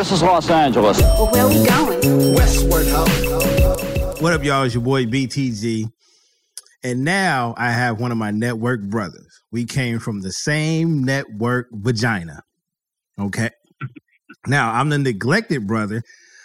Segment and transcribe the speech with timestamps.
[0.00, 0.98] This is Los Angeles.
[0.98, 2.34] Well, where are we going?
[2.34, 3.04] Westward, ho.
[4.20, 4.62] What up, y'all?
[4.62, 5.92] It's your boy BTG.
[6.82, 9.42] And now I have one of my network brothers.
[9.52, 12.40] We came from the same network vagina.
[13.18, 13.50] Okay.
[14.46, 16.02] Now I'm the neglected brother.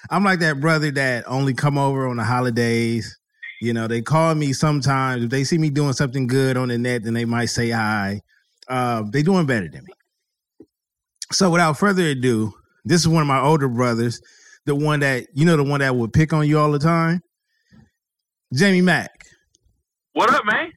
[0.09, 3.17] I'm like that brother that only come over on the holidays.
[3.61, 5.23] You know, they call me sometimes.
[5.23, 8.19] If they see me doing something good on the net, then they might say hi.
[8.67, 10.67] Uh, they doing better than me.
[11.31, 12.53] So without further ado,
[12.85, 14.21] this is one of my older brothers,
[14.65, 17.21] the one that you know, the one that would pick on you all the time.
[18.53, 19.11] Jamie Mack.
[20.13, 20.71] What up, man?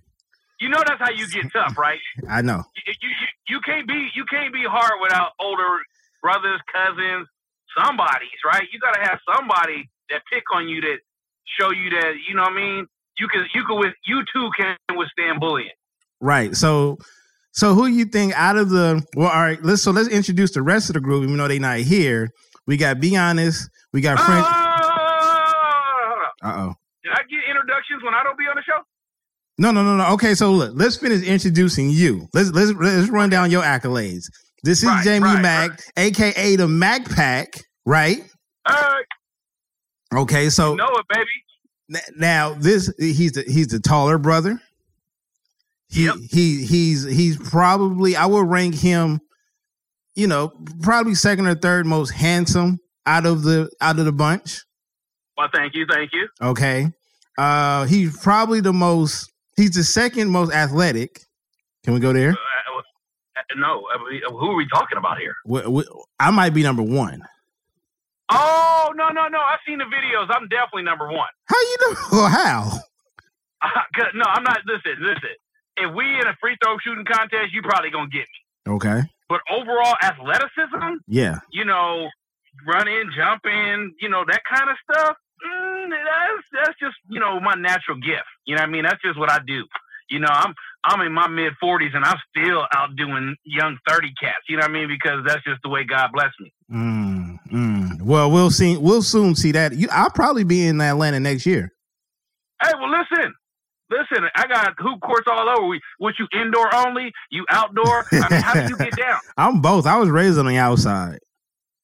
[0.60, 2.00] You know that's how you get tough, right?
[2.28, 2.64] I know.
[2.86, 3.10] You, you,
[3.48, 5.78] you, can't be you can't be hard without older
[6.20, 7.28] brothers, cousins,
[7.76, 8.66] somebody's right.
[8.72, 10.98] You gotta have somebody that pick on you that
[11.60, 12.86] show you that you know what I mean.
[13.18, 15.70] You can you can with you too can withstand bullying.
[16.20, 16.56] Right.
[16.56, 16.98] So
[17.58, 20.62] so who you think out of the well, all right, let's so let's introduce the
[20.62, 22.30] rest of the group, even though they not here.
[22.68, 24.46] We got Be Honest, we got French.
[24.48, 26.30] Ah!
[26.40, 26.74] Uh oh.
[27.02, 28.80] Did I get introductions when I don't be on the show?
[29.58, 30.12] No, no, no, no.
[30.14, 32.28] Okay, so look, let's finish introducing you.
[32.32, 34.26] Let's let's let's run down your accolades.
[34.62, 37.48] This is Right, Jamie right, Mack, aka the Mac Pack,
[37.84, 38.18] right?
[38.66, 39.04] All right,
[40.14, 42.04] Okay, so know it, baby.
[42.16, 44.60] Now this he's the he's the taller brother.
[45.88, 46.14] He Yep.
[46.30, 49.20] he he's he's probably I would rank him,
[50.14, 54.60] you know, probably second or third most handsome out of the out of the bunch.
[55.36, 56.28] Well, thank you, thank you.
[56.42, 56.90] Okay.
[57.38, 61.20] Uh he's probably the most he's the second most athletic.
[61.84, 62.32] Can we go there?
[62.32, 62.34] Uh,
[63.38, 63.82] uh, no,
[64.30, 65.34] who are we talking about here?
[66.20, 67.22] I might be number one.
[68.30, 69.38] Oh no, no, no!
[69.38, 70.26] I've seen the videos.
[70.28, 71.28] I'm definitely number one.
[71.46, 71.96] How you know?
[72.12, 72.70] Well, how?
[73.94, 74.58] Good- no, I'm not.
[74.66, 75.30] Listen, listen.
[75.80, 78.74] If we in a free throw shooting contest, you probably gonna get me.
[78.74, 79.02] Okay.
[79.28, 81.40] But overall athleticism, Yeah.
[81.52, 82.08] you know,
[82.66, 85.16] running, jumping, you know, that kind of stuff.
[85.46, 88.24] Mm, that's that's just you know my natural gift.
[88.46, 88.82] You know what I mean?
[88.84, 89.64] That's just what I do.
[90.10, 94.12] You know, I'm I'm in my mid 40s and I'm still out doing young 30
[94.20, 94.38] cats.
[94.48, 94.88] You know what I mean?
[94.88, 96.52] Because that's just the way God blessed me.
[96.72, 98.02] Mm, mm.
[98.02, 98.76] Well, we'll see.
[98.76, 99.74] We'll soon see that.
[99.74, 101.72] You, I'll probably be in Atlanta next year.
[102.62, 103.32] Hey, well, listen.
[103.90, 105.66] Listen, I got hoop courts all over.
[105.66, 107.12] We, what you indoor only?
[107.30, 108.04] You outdoor?
[108.12, 109.18] I mean, how do you get down?
[109.36, 109.86] I'm both.
[109.86, 111.18] I was raised on the outside.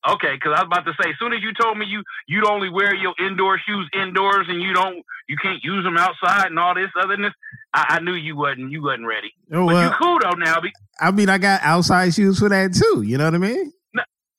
[0.06, 2.46] Okay, because I was about to say, as soon as you told me you you'd
[2.46, 6.58] only wear your indoor shoes indoors and you don't you can't use them outside and
[6.58, 7.32] all this otherness,
[7.72, 9.32] I, I knew you wasn't you wasn't ready.
[9.50, 10.60] Oh, But you well, cool though now.
[10.60, 13.00] Be, I mean, I got outside shoes for that too.
[13.00, 13.72] You know what I mean?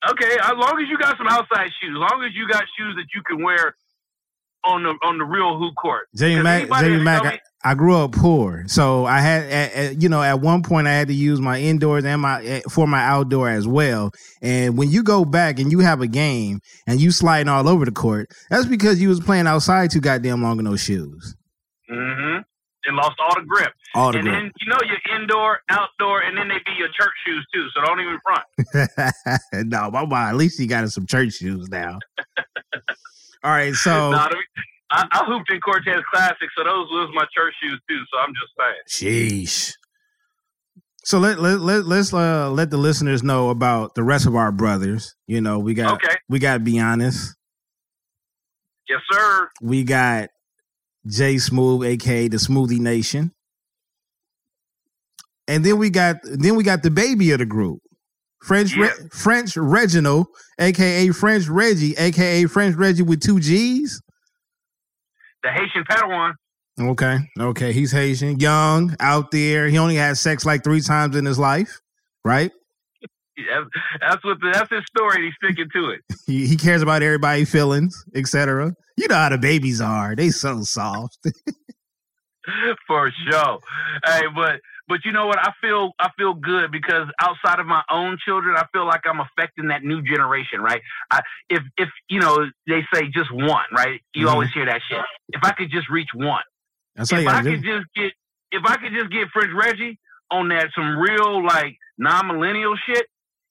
[0.08, 2.94] okay, as long as you got some outside shoes, as long as you got shoes
[2.94, 3.74] that you can wear
[4.64, 6.06] on the on the real hoop court.
[6.14, 6.62] Jamie Mack.
[6.62, 7.42] anybody Jamie Mack.
[7.70, 10.92] I, grew up poor, so I had, at, at- you know, at one point I
[10.92, 14.10] had to use my indoors and my eh, for my outdoor as well.
[14.42, 17.84] And when you go back and you have a game and you sliding all over
[17.84, 21.34] the court, that's because you was playing outside too goddamn long in those shoes.
[21.90, 22.42] Mm Mhm.
[22.88, 23.72] And lost all the grip.
[23.96, 24.36] All the and grip.
[24.40, 27.66] then you know you're indoor, outdoor, and then they be your church shoes too.
[27.74, 28.44] So don't even front.
[29.68, 31.98] no, my mom, at least he got some church shoes now.
[33.42, 34.12] All right, so
[34.90, 38.00] I, I hooped in Cortez Classic, so those was my church shoes too.
[38.12, 38.52] So I'm just
[39.10, 39.42] saying.
[39.44, 39.72] sheesh.
[41.04, 44.50] So let let let let's uh, let the listeners know about the rest of our
[44.52, 45.14] brothers.
[45.26, 46.16] You know, we got Okay.
[46.28, 47.34] we got be honest.
[48.88, 49.48] Yes, sir.
[49.60, 50.28] We got
[51.06, 53.32] Jay Smooth, aka the Smoothie Nation.
[55.48, 57.80] And then we got then we got the baby of the group.
[58.42, 60.26] French Re- French Reginald,
[60.60, 64.00] aka French Reggie, aka French Reggie with two G's.
[65.46, 66.32] The Haitian Padawan.
[66.80, 67.18] Okay.
[67.38, 67.72] Okay.
[67.72, 69.68] He's Haitian, young, out there.
[69.68, 71.80] He only had sex like three times in his life,
[72.24, 72.50] right?
[73.36, 73.66] That's,
[74.00, 75.24] that's what the, that's his story.
[75.24, 78.74] He's sticking to it He, he cares about everybody's feelings, etc.
[78.96, 80.16] You know how the babies are.
[80.16, 81.18] They so soft.
[82.88, 83.58] for sure.
[84.04, 85.38] Hey, but but you know what?
[85.38, 89.20] I feel I feel good because outside of my own children, I feel like I'm
[89.20, 90.60] affecting that new generation.
[90.60, 90.80] Right?
[91.10, 94.00] I, if if you know they say just one, right?
[94.14, 94.30] You Mhm.
[94.30, 95.00] always hear that shit.
[95.30, 96.42] If I could just reach one,
[96.94, 97.80] That's if I could do.
[97.80, 98.12] just get
[98.52, 99.98] if I could just get French Reggie
[100.30, 103.06] on that some real like non millennial shit,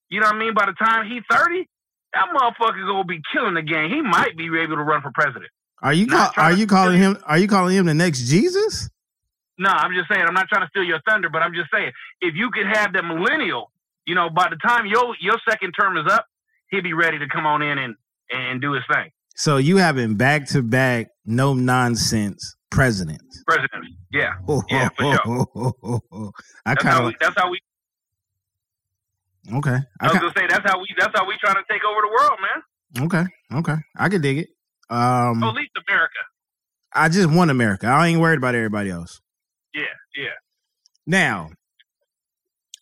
[0.09, 0.53] you know what I mean?
[0.53, 1.67] By the time he's thirty,
[2.13, 3.89] that motherfucker gonna be killing the game.
[3.89, 5.51] He might be able to run for president.
[5.81, 8.89] Are you call, are you calling him are you calling him the next Jesus?
[9.57, 10.25] No, I'm just saying.
[10.27, 11.91] I'm not trying to steal your thunder, but I'm just saying
[12.21, 13.71] if you could have the millennial,
[14.05, 16.25] you know, by the time your your second term is up,
[16.69, 17.95] he'll be ready to come on in and
[18.29, 19.11] and do his thing.
[19.35, 23.43] So you having back to back no nonsense presidents.
[23.47, 23.85] President.
[24.11, 24.33] Yeah.
[24.69, 25.13] Yeah, for
[26.65, 27.15] I That's kind how of we.
[27.19, 27.59] That's how we.
[29.57, 29.77] okay.
[29.99, 30.87] I I was gonna say that's how we.
[30.97, 33.05] That's how we trying to take over the world, man.
[33.05, 33.31] okay.
[33.59, 33.81] Okay.
[33.97, 34.49] I can dig it.
[34.89, 36.19] Um, at least America.
[36.93, 37.87] I just want America.
[37.87, 39.21] I ain't worried about everybody else.
[39.75, 39.83] Yeah.
[40.15, 40.29] Yeah.
[41.05, 41.51] Now,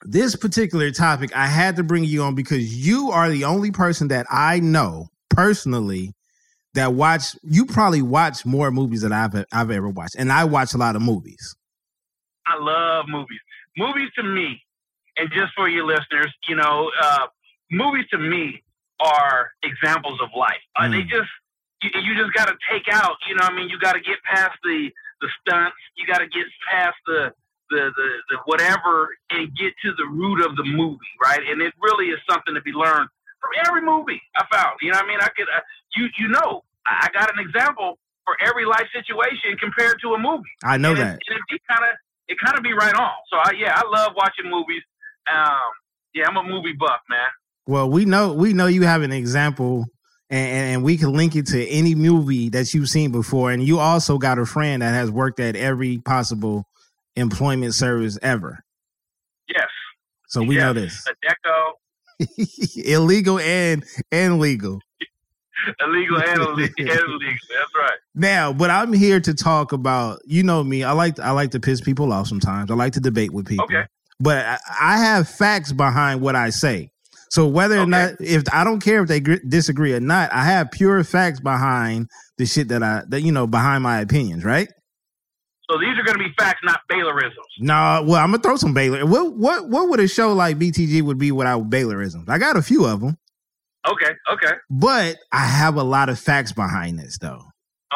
[0.03, 4.09] this particular topic I had to bring you on because you are the only person
[4.09, 6.13] that I know personally
[6.73, 7.35] that watch.
[7.43, 10.95] You probably watch more movies than I've I've ever watched, and I watch a lot
[10.95, 11.55] of movies.
[12.45, 13.39] I love movies.
[13.77, 14.61] Movies to me,
[15.17, 17.27] and just for your listeners, you know, uh,
[17.71, 18.61] movies to me
[18.99, 20.61] are examples of life.
[20.75, 21.09] Uh, They Mm.
[21.09, 21.29] just
[21.81, 23.15] you, you just got to take out.
[23.27, 24.91] You know, what I mean, you got to get past the
[25.23, 25.79] the stunts.
[25.95, 27.31] You got to get past the
[27.71, 31.39] the, the the whatever and get to the root of the movie, right?
[31.39, 33.07] And it really is something to be learned
[33.39, 34.77] from every movie I found.
[34.83, 35.63] You know, what I mean, I could uh,
[35.95, 40.53] you you know, I got an example for every life situation compared to a movie
[40.63, 41.15] I know and that.
[41.15, 41.95] It, and it kind of
[42.27, 43.15] it kind of be right on.
[43.31, 44.83] So I, yeah, I love watching movies.
[45.31, 45.71] Um,
[46.13, 47.19] yeah, I'm a movie buff, man.
[47.65, 49.85] Well, we know we know you have an example,
[50.29, 53.51] and, and, we can link it to any movie that you've seen before.
[53.51, 56.65] And you also got a friend that has worked at every possible
[57.15, 58.63] employment service ever.
[59.47, 59.67] Yes,
[60.27, 64.79] So we know this a deco, illegal and and legal.
[65.81, 66.73] illegal and illegal.
[66.77, 67.99] That's right.
[68.15, 70.19] Now, but I'm here to talk about.
[70.25, 70.83] You know me.
[70.83, 72.71] I like I like to piss people off sometimes.
[72.71, 73.65] I like to debate with people.
[73.65, 73.83] Okay.
[74.19, 76.92] But I, I have facts behind what I say.
[77.33, 80.43] So whether or not, if I don't care if they gr- disagree or not, I
[80.43, 82.07] have pure facts behind
[82.37, 84.45] the shit that I that you know behind my opinions.
[84.45, 84.67] Right?
[85.67, 87.31] So these are going to be facts, not Baylorisms.
[87.57, 89.03] No, well, I'm gonna throw some Baylor.
[89.07, 92.29] What what what would a show like BTG would be without Baylorisms?
[92.29, 93.17] I got a few of them,
[93.91, 97.41] Okay, okay, but I have a lot of facts behind this though.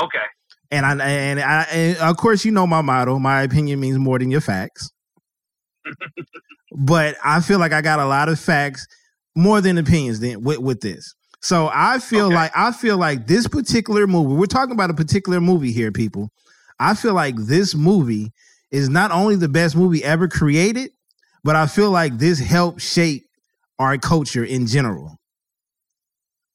[0.02, 0.26] okay.
[0.72, 3.20] And I and I and of course you know my motto.
[3.20, 4.90] My opinion means more than your facts.
[6.76, 8.88] but I feel like I got a lot of facts
[9.38, 11.16] more than opinions then with, with this.
[11.42, 12.36] So I feel Okay.
[12.36, 14.34] like I feel like this particular movie.
[14.36, 16.32] We're talking about a particular movie here, people.
[16.80, 18.34] I feel like this movie
[18.72, 20.92] is not only the best movie ever created,
[21.44, 23.26] but I feel like this helped shape
[23.80, 25.18] our culture in general.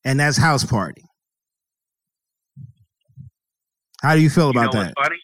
[0.05, 1.05] And that's House Party.
[4.03, 4.95] How do you feel You about know that?
[5.03, 5.17] funny?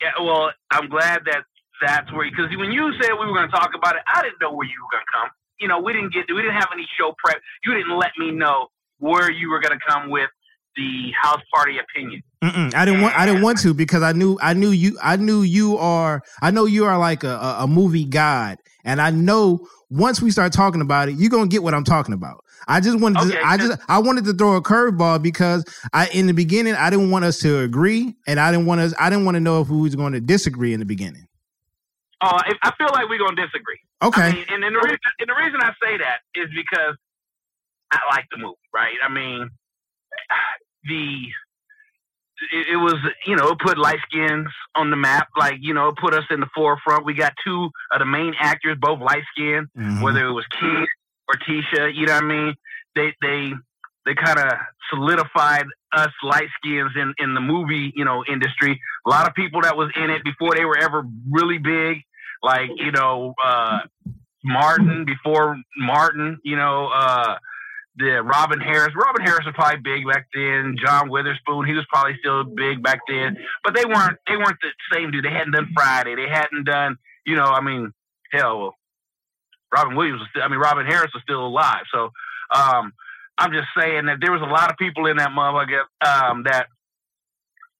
[0.00, 1.44] Yeah, well, I'm glad that
[1.86, 4.40] that's where because when you said we were going to talk about it, I didn't
[4.40, 5.30] know where you were going to come.
[5.62, 7.40] You know, we didn't get we didn't have any show prep.
[7.64, 8.66] You didn't let me know
[8.98, 10.28] where you were going to come with
[10.76, 12.22] the house party opinion.
[12.42, 13.16] Mm-mm, I didn't want.
[13.16, 14.36] I didn't want to because I knew.
[14.42, 14.98] I knew you.
[15.00, 16.22] I knew you are.
[16.40, 20.52] I know you are like a, a, movie god, and I know once we start
[20.52, 22.44] talking about it, you're gonna get what I'm talking about.
[22.66, 23.20] I just wanted.
[23.22, 23.80] Okay, to, I just.
[23.88, 27.38] I wanted to throw a curveball because I, in the beginning, I didn't want us
[27.40, 28.92] to agree, and I didn't want us.
[28.98, 31.28] I didn't want to know if we was going to disagree in the beginning.
[32.22, 33.80] Oh, I I feel like we're going to disagree.
[34.02, 34.22] Okay.
[34.22, 36.96] I mean, and, and, the reason, and the reason I say that is because
[37.92, 38.94] I like the movie, right?
[39.04, 39.50] I mean,
[40.84, 41.26] the
[42.52, 42.94] it, it was
[43.26, 46.24] you know it put light skins on the map, like you know it put us
[46.30, 47.04] in the forefront.
[47.04, 50.02] We got two of the main actors, both light skinned, Mhm.
[50.02, 50.88] whether it was Keith
[51.28, 51.94] or Tisha.
[51.94, 52.54] You know what I mean?
[52.94, 53.52] They they
[54.06, 54.52] they kind of
[54.90, 58.80] solidified us light skins in in the movie you know industry.
[59.06, 62.02] A lot of people that was in it before they were ever really big,
[62.42, 63.80] like you know uh,
[64.44, 66.38] Martin before Martin.
[66.44, 66.88] You know.
[66.92, 67.36] Uh,
[67.96, 68.94] the Robin Harris.
[68.96, 70.76] Robin Harris was probably big back then.
[70.82, 73.36] John Witherspoon, he was probably still big back then.
[73.62, 75.24] But they weren't they weren't the same dude.
[75.24, 76.14] They hadn't done Friday.
[76.14, 76.96] They hadn't done,
[77.26, 77.92] you know, I mean,
[78.32, 78.76] hell,
[79.74, 81.84] Robin Williams was still I mean Robin Harris was still alive.
[81.92, 82.10] So
[82.54, 82.92] um
[83.38, 86.66] I'm just saying that there was a lot of people in that motherfucker um that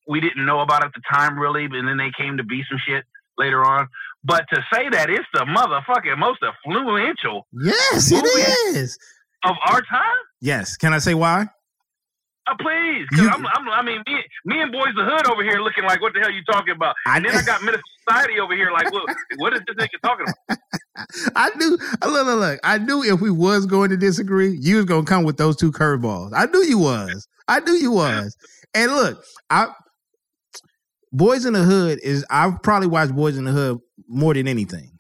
[0.08, 2.78] we didn't know about at the time really, and then they came to be some
[2.86, 3.04] shit
[3.42, 3.88] later on.
[4.24, 8.24] But to say that it's the motherfucking most influential Yes, it
[8.76, 8.96] is.
[9.44, 10.76] of our time, Yes.
[10.76, 11.46] Can I say why?
[12.48, 15.60] Uh, please, because I'm, I'm, I mean, me, me and Boys the Hood over here
[15.60, 16.96] looking like, what the hell you talking about?
[17.06, 19.04] I- And then I got Menace II Society over here like, what,
[19.36, 20.58] what is this nigga talking about?
[21.36, 21.70] I knew.
[22.04, 22.60] Look, look, look.
[22.64, 25.70] I knew if we was going to disagree, you was gonna come with those two
[25.70, 26.32] curveballs.
[26.34, 27.28] I knew you was.
[27.46, 28.36] I knew you was.
[28.74, 29.68] And look, I
[31.12, 32.24] Boys in the Hood is.
[32.30, 33.78] I've probably watched Boys in the Hood
[34.08, 34.90] more than anything.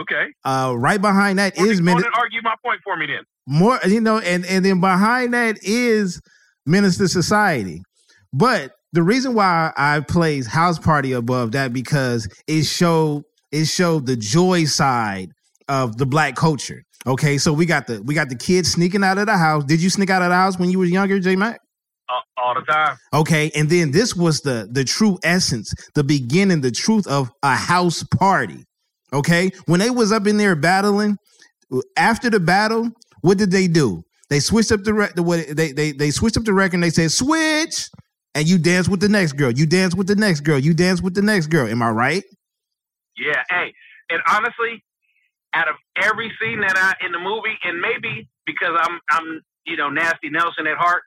[0.00, 0.26] Okay.
[0.44, 3.06] Uh, right behind that Well, is Go Min- ahead and argue my point for me
[3.06, 3.20] then.
[3.46, 6.20] more you know, and and then behind that is
[6.66, 7.80] Menace II Society.
[8.32, 14.06] But the reason why I place House Party above that because it showed it showed
[14.06, 15.30] the joy side
[15.68, 16.82] of the black culture.
[17.06, 19.62] Okay, so we got the we got the kids sneaking out of the house.
[19.64, 21.60] Did you sneak out of the house when you was younger, J Mac?
[22.08, 22.96] All, all the time.
[23.12, 27.54] Okay, and then this was the the true essence, the beginning, the truth of a
[27.54, 28.64] house party.
[29.12, 31.16] Okay, when they was up in there battling,
[31.96, 34.02] after the battle, what did they do?
[34.30, 36.74] They switched up the, re- the what they they they switched up the record.
[36.74, 37.88] and They said switch,
[38.34, 39.50] and you dance with the next girl.
[39.50, 40.58] You dance with the next girl.
[40.58, 41.68] You dance with the next girl.
[41.68, 42.24] Am I right?
[43.16, 43.72] Yeah, hey,
[44.10, 44.82] and honestly,
[45.54, 49.76] out of every scene that I in the movie, and maybe because I'm I'm you
[49.76, 51.02] know nasty Nelson at heart,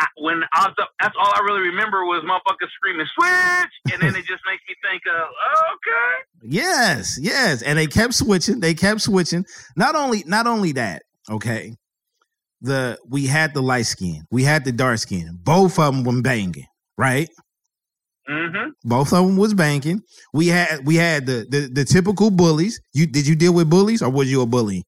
[0.00, 4.02] I, when I was up, that's all I really remember was motherfuckers screaming switch, and
[4.02, 8.60] then it just makes me think of okay, Yes, yes, and they kept switching.
[8.60, 9.44] They kept switching.
[9.76, 11.74] Not only not only that, okay.
[12.60, 15.38] The we had the light skin, we had the dark skin.
[15.42, 17.28] Both of them were banging, right?
[18.28, 18.70] mm-hmm.
[18.84, 20.00] Both of them was banking.
[20.32, 22.80] We had we had the, the the typical bullies.
[22.94, 24.84] You did you deal with bullies or was you a bully?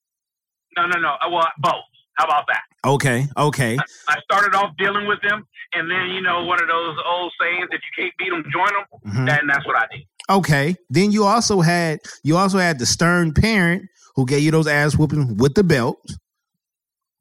[0.76, 1.16] No, no, no.
[1.20, 1.74] Uh, Well, both.
[2.16, 2.62] How about that?
[2.84, 3.76] Okay, okay,
[4.08, 7.68] I started off dealing with them, and then you know one of those old sayings:
[7.72, 9.14] if you can't beat them, join them.
[9.14, 9.26] Mhm.
[9.26, 10.06] Then that's what I did.
[10.30, 10.76] okay.
[10.90, 14.96] Then you also had you also had the stern parent who gave you those ass
[14.96, 15.98] whooping with the belt,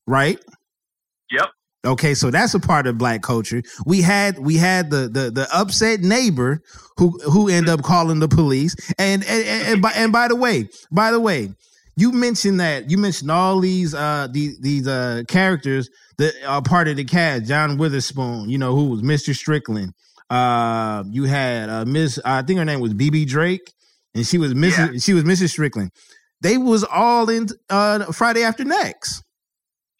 [0.07, 0.39] right?
[1.31, 1.47] Yep.
[1.85, 3.61] Okay, so that's a part of black culture.
[3.85, 6.61] We had we had the the the upset neighbor
[6.97, 8.75] who who end up calling the police.
[8.97, 11.53] And and and, and by and by the way, by the way,
[11.95, 16.87] you mentioned that you mentioned all these uh these these uh characters that are part
[16.87, 17.45] of the cast.
[17.45, 19.35] John Witherspoon, you know, who was Mr.
[19.35, 19.93] Strickland.
[20.29, 23.73] Uh, you had uh Miss I think her name was Bebe Drake,
[24.13, 25.03] and she was Mrs.
[25.03, 25.51] She was Mrs.
[25.51, 25.91] Strickland.
[26.41, 29.23] They was all in uh Friday After Next.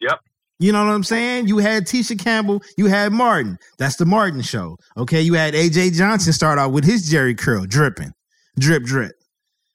[0.01, 0.19] Yep.
[0.59, 1.47] You know what I'm saying?
[1.47, 3.57] You had Tisha Campbell, you had Martin.
[3.77, 4.77] That's the Martin show.
[4.97, 8.13] Okay, you had AJ Johnson start out with his Jheri curl dripping,
[8.57, 9.15] drip drip.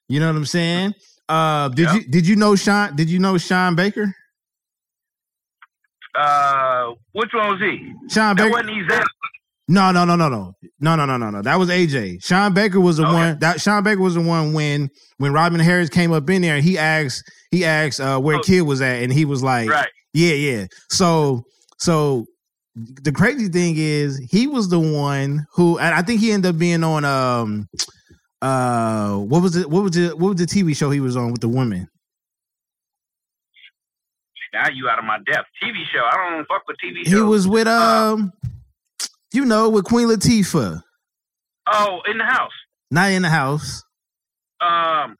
[0.09, 0.95] You know what I'm saying?
[1.31, 1.95] Uh, did Yep.
[1.95, 2.97] you did you know Sean?
[2.97, 4.13] Did you know Sean Baker?
[6.19, 7.93] Uh, which one was he?
[8.13, 8.51] Sean That Baker.
[8.51, 9.05] wasn't Ezell.
[9.69, 11.43] No, no, no, no, no, no, no, no, no, no.
[11.43, 12.25] That was AJ.
[12.25, 13.13] Sean Baker was the Okay.
[13.15, 13.39] one.
[13.39, 16.65] That Sean Baker was the one when when Robin Harris came up in there and
[16.65, 17.23] he asked
[17.53, 18.43] he asked uh, where Oh.
[18.43, 19.89] Kid was at and he was like, Right.
[20.13, 20.67] Yeah, yeah.
[20.91, 21.45] So,
[21.79, 22.27] so
[22.75, 26.59] the crazy thing is, he was the one who, and I think he ended up
[26.59, 27.69] being on um,
[28.43, 29.69] uh, what was it?
[29.71, 30.19] What was it?
[30.19, 31.89] What was the TV show he was on with the women?
[34.53, 35.47] Now you out of my depth.
[35.63, 36.01] TV show.
[36.05, 37.13] I don't fuck with TV shows.
[37.15, 38.33] He was with um,
[39.33, 40.83] you know, with Queen Latifah.
[41.73, 42.51] Oh, in the house.
[42.91, 43.85] Not in the house.
[44.61, 45.17] Um,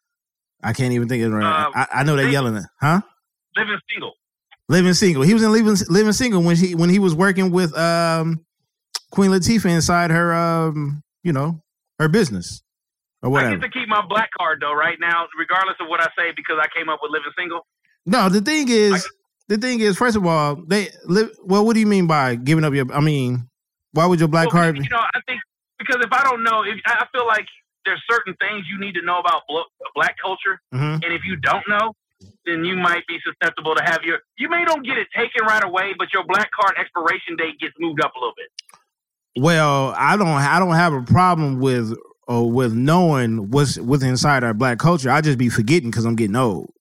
[0.63, 1.43] I can't even think of it right.
[1.43, 1.67] now.
[1.69, 3.01] Um, I, I know they're Living- yelling it, huh?
[3.57, 4.13] living single.
[4.69, 5.23] Living single.
[5.23, 8.45] He was in living living single when he when he was working with um
[9.13, 11.61] Queen Latifah inside her um you know
[11.99, 12.63] her business
[13.23, 16.09] or I get to keep my black card though right now, regardless of what I
[16.19, 17.67] say, because I came up with living single.
[18.07, 19.09] No, the thing I- is,
[19.49, 21.31] the thing is, first of all, they live.
[21.43, 22.91] Well, what do you mean by giving up your?
[22.93, 23.49] I mean,
[23.93, 24.77] why would your black Well, card?
[24.77, 25.41] You know, I think
[25.79, 27.47] because if I don't know, if I I feel like
[27.85, 29.43] there's certain things you need to know about
[29.95, 31.03] black culture, Mhm.
[31.05, 31.95] and if you don't know,
[32.47, 34.21] then you might be susceptible to have your.
[34.39, 37.75] You may don't get it taken right away, but your black card expiration date gets
[37.81, 38.49] moved up a little bit.
[39.37, 40.29] Well, I don't.
[40.29, 41.97] I don't have a problem with
[42.31, 45.11] uh, with knowing what's what's inside our black culture.
[45.11, 46.73] I just be forgetting because I'm getting old.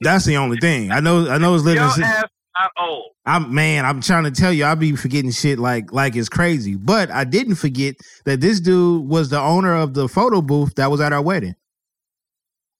[0.00, 0.90] That's the only thing.
[0.90, 1.28] I know.
[1.28, 1.82] I know it's living.
[1.82, 2.24] Your ass
[2.58, 3.10] not old.
[3.26, 3.84] I'm man.
[3.84, 4.64] I'm trying to tell you.
[4.64, 6.76] I be forgetting shit like like it's crazy.
[6.76, 10.90] But I didn't forget that this dude was the owner of the photo booth that
[10.90, 11.54] was at our wedding.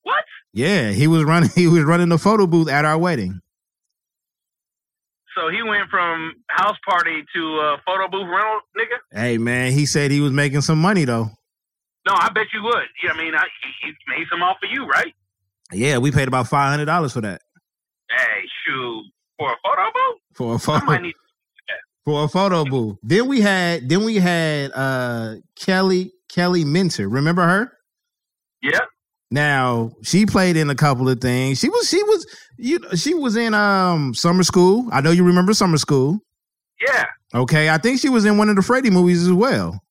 [0.02, 0.24] What?
[0.52, 1.50] Yeah, he was running.
[1.54, 3.41] He was running the photo booth at our wedding.
[5.36, 8.98] So he went from house party to uh, photo booth rental, nigga.
[9.18, 11.30] Hey man, he said he was making some money though.
[12.06, 12.84] No, I bet you would.
[13.02, 15.14] Yeah, I mean, I, he, he made some off of you, right?
[15.72, 17.40] Yeah, we paid about five hundred dollars for that
[18.10, 19.04] Hey, shoot,
[19.38, 21.14] for a photo booth, for a I photo might need.
[22.04, 22.98] for a photo booth.
[23.02, 27.08] Then we had then we had uh Kelly Kelly Minter.
[27.08, 27.72] Remember her?
[28.62, 28.80] Yeah,
[29.30, 31.58] Now she played in a couple of things.
[31.58, 32.26] She was she was
[32.62, 34.88] you know she was in um summer school.
[34.92, 36.20] I know you remember summer school.
[36.86, 37.06] yeah.
[37.34, 39.82] Okay, I think she was in one of the Freddy movies as well.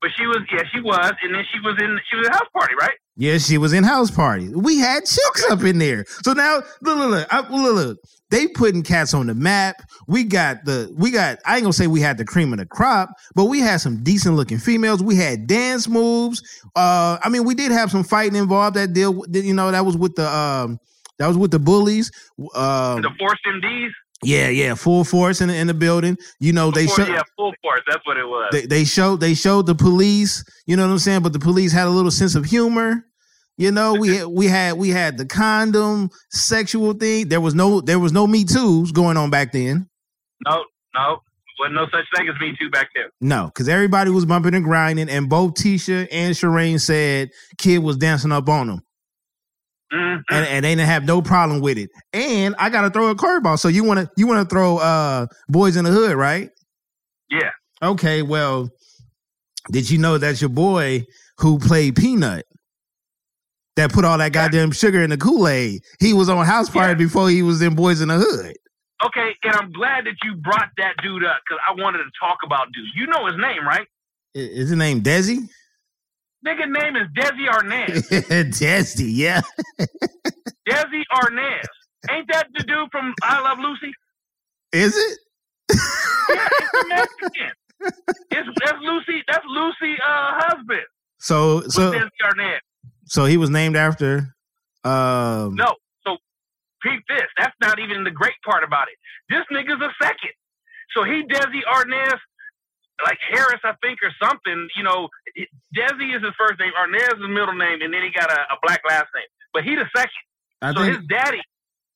[0.00, 2.48] But she was, yeah, she was, and then she was in, she was in house
[2.52, 2.96] party, right?
[3.16, 4.48] Yeah, she was in House Party.
[4.54, 6.04] We had chicks up in there.
[6.22, 7.98] So now look, look, look, I, look, look.
[8.30, 9.82] They putting cats on the map.
[10.06, 11.38] We got the we got.
[11.44, 14.04] I ain't gonna say we had the cream of the crop, but we had some
[14.04, 15.02] decent looking females.
[15.02, 16.42] We had dance moves.
[16.76, 18.76] Uh, I mean, we did have some fighting involved.
[18.76, 20.78] That deal, you know, that was with the um
[21.18, 22.10] That was with the bullies.
[22.54, 23.90] Um, The Force MDs.
[24.24, 26.16] yeah, yeah, full force in the, in the building.
[26.40, 27.80] You know, they showed yeah, full force.
[27.88, 28.48] That's what it was.
[28.52, 30.44] they, they showed they showed the police.
[30.66, 31.22] You know what I'm saying?
[31.22, 33.04] But the police had a little sense of humor.
[33.56, 37.28] You know, we had, we had we had the condom sexual thing.
[37.28, 39.88] There was no there was no Me Too's going on back then.
[40.46, 41.18] no, no,
[41.60, 43.06] wasn't no such thing as Me Too back then.
[43.20, 47.96] No, because everybody was bumping and grinding, and both Tisha and Shireen said kid was
[47.96, 48.82] dancing up on them,
[49.92, 50.22] Mhm.
[50.30, 51.90] and, and they didn't have no problem with it.
[52.12, 53.58] And I gotta throw a curveball.
[53.58, 56.50] So you wanna you wanna throw uh boys in the hood, right?
[57.30, 57.50] Yeah.
[57.82, 58.68] Okay, well,
[59.70, 61.04] did you know that's your boy
[61.38, 62.44] who played Peanut?
[63.76, 65.82] That put all that goddamn sugar in the Kool Aid.
[66.00, 67.06] He was on House Party Yeah.
[67.06, 68.56] before he was in Boys in the Hood.
[69.06, 72.38] Okay, and I'm glad that you brought that dude up because I wanted to talk
[72.44, 72.84] about dude.
[72.96, 73.86] You know his name, right?
[74.34, 75.48] Is his name Desi?
[76.46, 78.08] Nigga name is Desi Arnaz.
[78.58, 79.40] Desi, yeah.
[80.68, 81.64] Desi Arnaz.
[82.10, 83.92] Ain't that the dude from I Love Lucy?
[84.72, 85.18] Is it?
[85.70, 87.52] Yeah, it's the Mexican.
[88.30, 89.22] It's that's Lucy.
[89.28, 90.86] That's Lucy uh husband.
[91.18, 92.58] So So, so Desi Arnaz.
[93.06, 94.34] so he was named after
[94.84, 95.74] um No.
[96.06, 96.16] So
[96.82, 97.26] peep this.
[97.38, 98.96] That's not even the great part about it.
[99.28, 100.30] This nigga's a second.
[100.96, 102.18] So he Desi Arnaz,
[103.04, 104.68] like Harris, I think, or something.
[104.76, 105.08] You know,
[105.76, 108.40] Desi is his first name, Arnaz is his middle name, and then he got a,
[108.52, 109.28] a black last name.
[109.52, 110.24] But he the second.
[110.60, 111.40] I so think his daddy,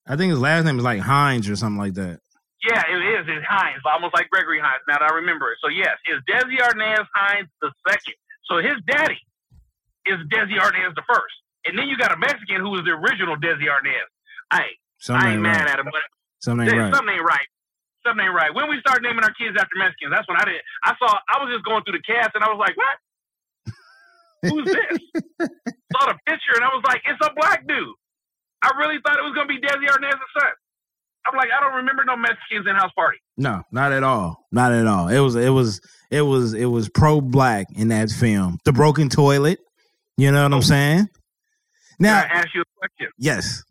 [0.06, 2.21] I think his last name is like Hines or something like that.
[2.62, 3.26] yeah, it is.
[3.26, 4.82] It's Hines, almost like Gregory Hines.
[4.87, 5.59] Now that I remember it.
[5.62, 8.14] So yes, it's Desi Arnaz Hines the second.
[8.47, 9.18] So his daddy
[10.06, 11.35] is Desi Arnaz the first,
[11.66, 14.06] and then you got a Mexican who is the original Desi Arnaz.
[14.52, 16.02] Hey, Something I ain't ain't mad at him, but
[16.38, 16.94] Something ain't right.
[16.94, 17.49] Something ain't right.
[18.02, 18.50] Something ain't right.
[18.54, 20.61] When we start naming our kids after Mexicans, that's when I did.
[20.82, 21.11] I saw.
[21.30, 22.97] I was just going through the cast, and I was like, "What?
[24.50, 24.99] Who's this?"
[25.94, 27.94] saw the picture, and I was like, "It's a black dude."
[28.62, 30.54] I really thought it was gonna be Desi Arnaz's son.
[31.26, 33.18] I'm like, I don't remember no Mexicans in House Party.
[33.37, 34.44] No, not at all.
[34.50, 35.09] Not at all.
[35.09, 35.80] It was it was
[36.11, 38.59] it was it was pro black in that film.
[38.64, 39.61] The broken toilet.
[40.16, 40.62] You know what I'm oh.
[40.62, 41.09] saying?
[41.98, 43.12] Now, Can I ask you a question?
[43.18, 43.62] yes.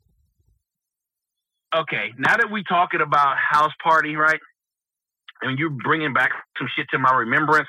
[1.74, 4.40] Okay, now that we're talking about House Party, right?
[5.42, 7.68] And you're bringing back some shit to my remembrance.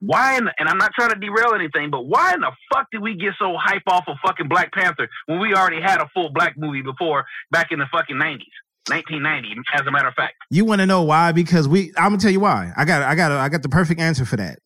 [0.00, 0.36] Why?
[0.36, 3.14] In and I'm not trying to derail anything, but why in the fuck did we
[3.14, 6.54] get so hype off of fucking Black Panther when we already had a full black
[6.58, 8.42] movie before back in the fucking 90s,
[8.88, 10.34] 1990, as a matter of fact.
[10.50, 11.32] You want to know why?
[11.32, 12.72] Because we I'm gonna tell you why.
[12.76, 14.58] I got I got I got the perfect answer for that.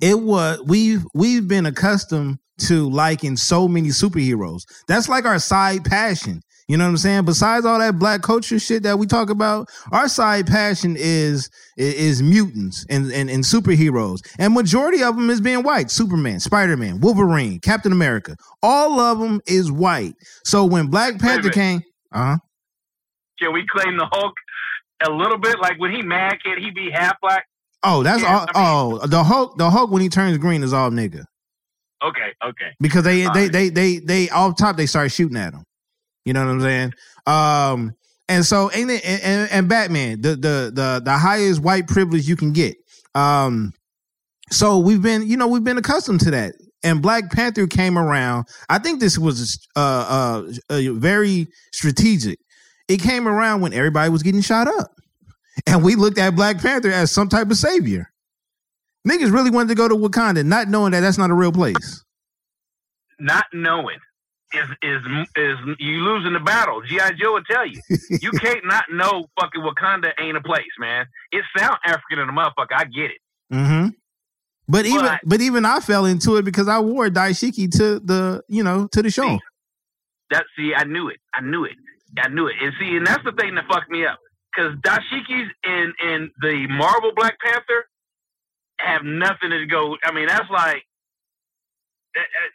[0.00, 4.62] It was we've we've been accustomed to liking so many superheroes.
[4.88, 6.42] That's like our side passion.
[6.68, 7.24] You know what I'm saying?
[7.26, 12.22] Besides all that black culture shit that we talk about, our side passion is is,
[12.22, 14.18] mutants and, and and superheroes.
[14.38, 15.90] And majority of them is being white.
[15.90, 18.36] Superman, Spider-Man, Wolverine, Captain America.
[18.62, 20.14] All of them is white.
[20.44, 22.38] So when Black Panther came, uh-huh.
[23.40, 24.34] Can we claim the Hulk
[25.06, 25.60] a little bit?
[25.60, 27.44] Like when he mad, can he be half black?
[27.84, 29.00] Oh, that's Yeah, all.
[29.02, 29.58] oh, the Hulk.
[29.58, 31.24] The Hulk when he turns green is all nigga
[32.02, 32.70] Okay, okay.
[32.80, 33.52] because they they, right.
[33.52, 35.62] they they they off top they start shooting at him.
[36.26, 36.92] You know what I'm saying?
[37.26, 37.94] Um,
[38.28, 38.68] and so?
[38.70, 42.76] And, and, and Batman, the the the the highest white privilege you can get.
[43.14, 43.72] Um,
[44.50, 46.54] so we've been you know we've been accustomed to that.
[46.82, 48.46] And Black Panther came around.
[48.68, 52.40] I think this was uh uh, very strategic.
[52.88, 54.90] It came around when everybody was getting shot up,
[55.66, 58.12] and we looked at Black Panther as some type of savior.
[59.08, 62.04] Niggas really wanted to go to Wakanda, not knowing that that's not a real place.
[63.20, 63.98] Not knowing
[64.52, 65.02] is is
[65.36, 66.80] is you losing the battle.
[66.82, 67.80] GI Joe will tell you.
[68.22, 71.06] You can't not know fucking Wakanda ain't a place, man.
[71.32, 72.74] It sound African in the motherfucker.
[72.76, 73.18] I get it.
[73.52, 73.88] Mm-hmm.
[74.68, 78.62] But even But- even I fell into it because I wore dashiki to the you
[78.62, 79.28] know to the show.
[79.28, 79.38] See,
[80.30, 81.18] That see, I knew it.
[81.34, 81.74] I knew it.
[82.18, 82.54] I knew it.
[82.62, 84.18] And see, and that's the thing that fucked me up.
[84.54, 87.86] Because dashikis in and the Marvel Black Panther
[88.78, 89.96] have nothing to go.
[90.04, 90.84] I mean, that's like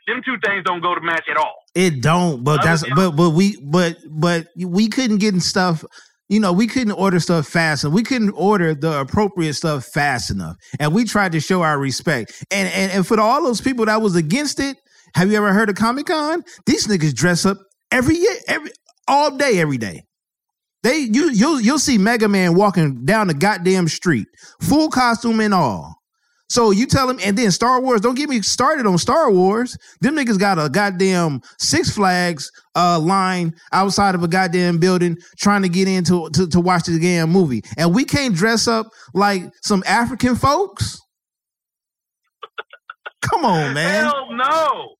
[0.07, 1.55] them two things don't go to match at all.
[1.75, 5.83] It don't, but that's but but we but but we couldn't get in stuff.
[6.29, 7.93] You know, we couldn't order stuff fast enough.
[7.93, 12.43] We couldn't order the appropriate stuff fast enough, and we tried to show our respect.
[12.51, 14.77] And and and for all those people that was against it,
[15.15, 16.43] have you ever heard of Comic Con?
[16.65, 17.57] These niggas dress up
[17.91, 18.71] every year, every
[19.07, 20.03] all day, every day.
[20.83, 24.27] They you you'll you'll see Mega Man walking down the goddamn street,
[24.61, 26.00] full costume and all.
[26.51, 28.01] So you tell him, and then Star Wars.
[28.01, 29.77] Don't get me started on Star Wars.
[30.01, 35.61] Them niggas got a goddamn Six Flags uh, line outside of a goddamn building, trying
[35.61, 39.43] to get into to, to watch the damn movie, and we can't dress up like
[39.61, 40.99] some African folks.
[43.21, 44.03] Come on, man.
[44.03, 44.95] Hell no.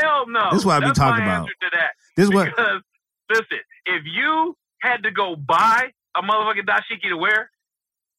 [0.00, 0.48] Hell no.
[0.52, 1.46] This is what I be talking about.
[1.46, 1.90] to that.
[2.16, 2.80] This is what Because
[3.28, 7.50] listen, if you had to go buy a motherfucking dashiki to wear,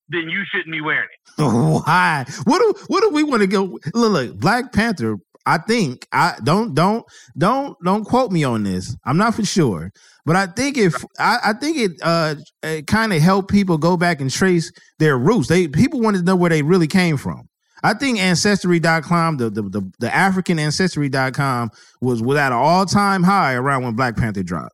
[0.09, 1.41] then you shouldn't be wearing it.
[1.41, 2.25] Why?
[2.43, 3.63] What do what do we want to go?
[3.93, 5.17] Look, look, Black Panther.
[5.47, 7.05] I think I don't don't
[7.37, 8.95] don't don't quote me on this.
[9.05, 9.91] I'm not for sure,
[10.25, 13.95] but I think if I, I think it uh it kind of helped people go
[13.95, 15.47] back and trace their roots.
[15.47, 17.47] They people wanted to know where they really came from.
[17.83, 21.69] I think ancestry.com, the the the, the African ancestry.com
[22.01, 24.73] was was at an all time high around when Black Panther dropped.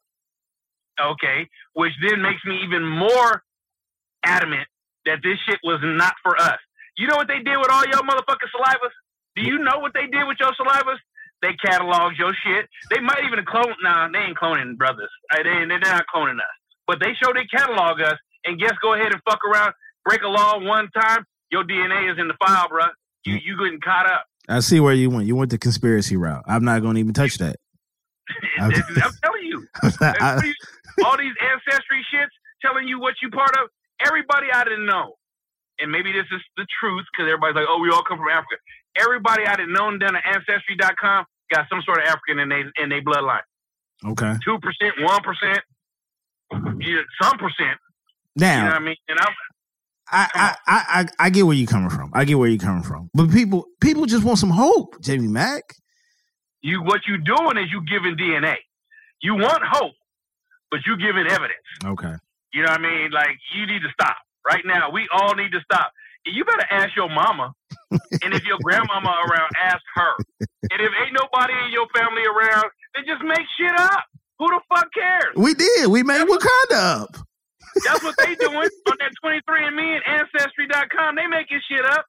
[1.02, 3.44] Okay, which then makes me even more
[4.24, 4.68] adamant
[5.06, 6.60] that this shit was not for us.
[6.98, 8.94] You know what they did with all your motherfucking salivas?
[9.36, 10.98] Do you know what they did with your salivas?
[11.42, 12.70] They cataloged your shit.
[12.92, 13.74] They might even clone.
[13.82, 15.10] Nah, they ain't cloning brothers.
[15.36, 16.56] They they're not cloning us.
[16.86, 19.74] But they show they catalog us, and guess go ahead and fuck around,
[20.06, 21.24] break a law one time.
[21.52, 22.90] Your DNA is in the file, bruh.
[23.26, 24.26] You you getting caught up.
[24.50, 25.28] I see where you went.
[25.28, 26.44] You went the conspiracy route.
[26.48, 27.56] I'm not going to even touch that.
[28.60, 29.66] I'm telling you.
[30.12, 30.54] I- you-
[31.06, 32.30] all these ancestry shits
[32.62, 33.70] telling you what you part of.
[34.06, 35.14] Everybody I didn't know,
[35.80, 38.56] and maybe this is the truth because everybody's like, "Oh, we all come from Africa."
[38.98, 42.90] Everybody I didn't known down at ancestry.com got some sort of African in their in
[42.90, 43.46] their bloodline.
[44.06, 44.36] okay.
[44.44, 45.60] Two percent, one percent,
[46.80, 47.78] yeah, some percent.
[48.36, 48.96] You know Now, what I mean?
[49.08, 49.34] And I'm
[50.14, 52.12] I, I, I, I, I get where you're coming from.
[52.14, 53.10] I get where you're coming from.
[53.14, 55.64] But people, people just want some hope, Jamie Mack.
[56.62, 56.82] you.
[56.84, 58.56] What you doing is you giving DNA.
[59.22, 59.94] You want hope,
[60.70, 61.64] but you giving evidence.
[61.86, 62.14] Okay.
[62.54, 63.12] You know what I mean?
[63.12, 64.92] Like you need to stop right now.
[64.92, 65.92] We all need to stop.
[66.26, 67.52] You better ask your mama,
[67.90, 70.14] and if your grandmama around, ask her.
[70.70, 74.06] And if ain't nobody in your family around, then just make shit up.
[74.38, 75.34] Who the fuck cares?
[75.36, 75.88] We did.
[75.90, 77.16] We made Wakanda up.
[77.86, 81.16] That's what they doing on that 23andMe and Ancestry.com.
[81.16, 82.06] They making shit up.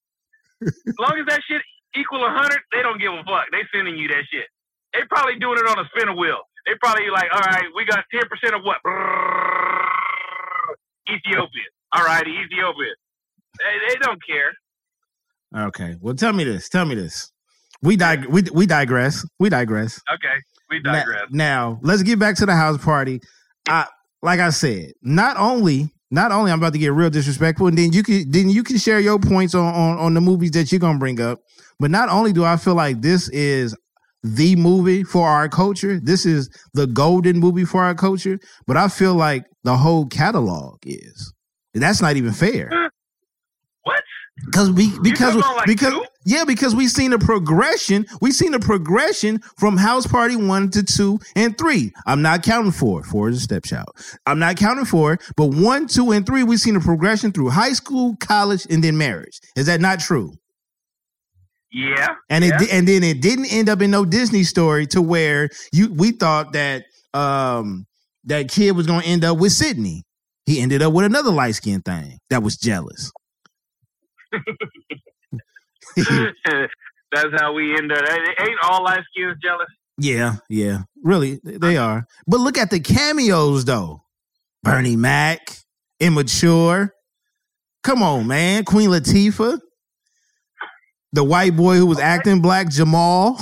[0.61, 1.63] As long as that shit
[1.97, 3.49] equal 100, they don't give a fuck.
[3.53, 4.49] They sending you that shit.
[4.93, 6.41] They probably doing it on a spinner wheel.
[6.67, 8.79] They probably like, all right, we got 10% of what?
[11.09, 11.69] Ethiopia.
[11.93, 12.95] All right, Ethiopia.
[13.59, 14.53] They, they don't care.
[15.67, 15.97] Okay.
[16.01, 16.69] Well, tell me this.
[16.69, 17.31] Tell me this.
[17.83, 19.27] We dig- we we digress.
[19.41, 20.01] We digress.
[20.15, 20.35] Okay,
[20.71, 21.23] we digress.
[21.31, 23.21] Now, let's get back to the house party.
[23.69, 23.87] I
[24.23, 27.93] like I said, not only not only I'm about to get real disrespectful, and then
[27.93, 30.79] you can then you can share your points on on, on the movies that you're
[30.79, 31.41] gonna bring up.
[31.81, 33.77] But not only do I feel like this is
[34.23, 38.89] the movie for our culture, this is the golden movie for our culture, but I
[38.89, 41.33] feel like the whole catalog is.
[41.75, 42.71] That's not even fair.
[43.85, 44.03] What?
[44.47, 46.05] Because we because like, because two?
[46.25, 48.07] yeah because we've seen a progression.
[48.21, 51.93] We've seen a progression from house party one to two and three.
[52.07, 53.03] I'm not counting four.
[53.03, 53.89] Four is a step shout
[54.27, 57.73] i'm not counting four but one two and three we've seen a progression through high
[57.73, 59.41] school college and then marriage.
[59.57, 60.33] Is that not true
[61.73, 62.09] Yeah.
[62.29, 65.49] and it di- and then it didn't end up in no disney story to where
[65.73, 67.87] you we thought that um
[68.25, 70.03] that kid was gonna end up with sydney
[70.45, 73.11] he ended up with another light-skinned thing that was jealous
[77.13, 77.99] That's how we end up.
[78.11, 79.67] Ain't all light skins jealous?
[79.99, 80.83] Yeah, yeah.
[81.03, 82.07] Really, they are.
[82.27, 84.03] But look at the cameos though.
[84.63, 85.41] Bernie Mac,
[86.01, 86.95] immature.
[87.83, 88.65] Come on, man.
[88.65, 89.59] Queen Latifah.
[91.12, 93.38] The white boy who was acting black, Jamal.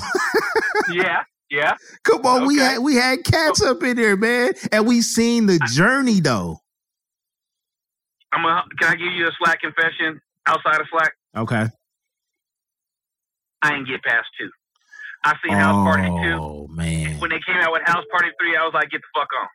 [0.93, 1.75] yeah, yeah.
[2.05, 4.53] Come on, we had we had cats up in there, man.
[4.73, 6.59] And we seen the journey though.
[8.33, 11.13] I'm a, can I give you a slack confession outside of slack?
[11.37, 11.67] Okay.
[13.63, 14.49] I ain't get past two.
[15.25, 16.39] I seen House Party two.
[16.41, 17.19] Oh man.
[17.21, 19.49] When they came out with House Party three, I was like, get the fuck on.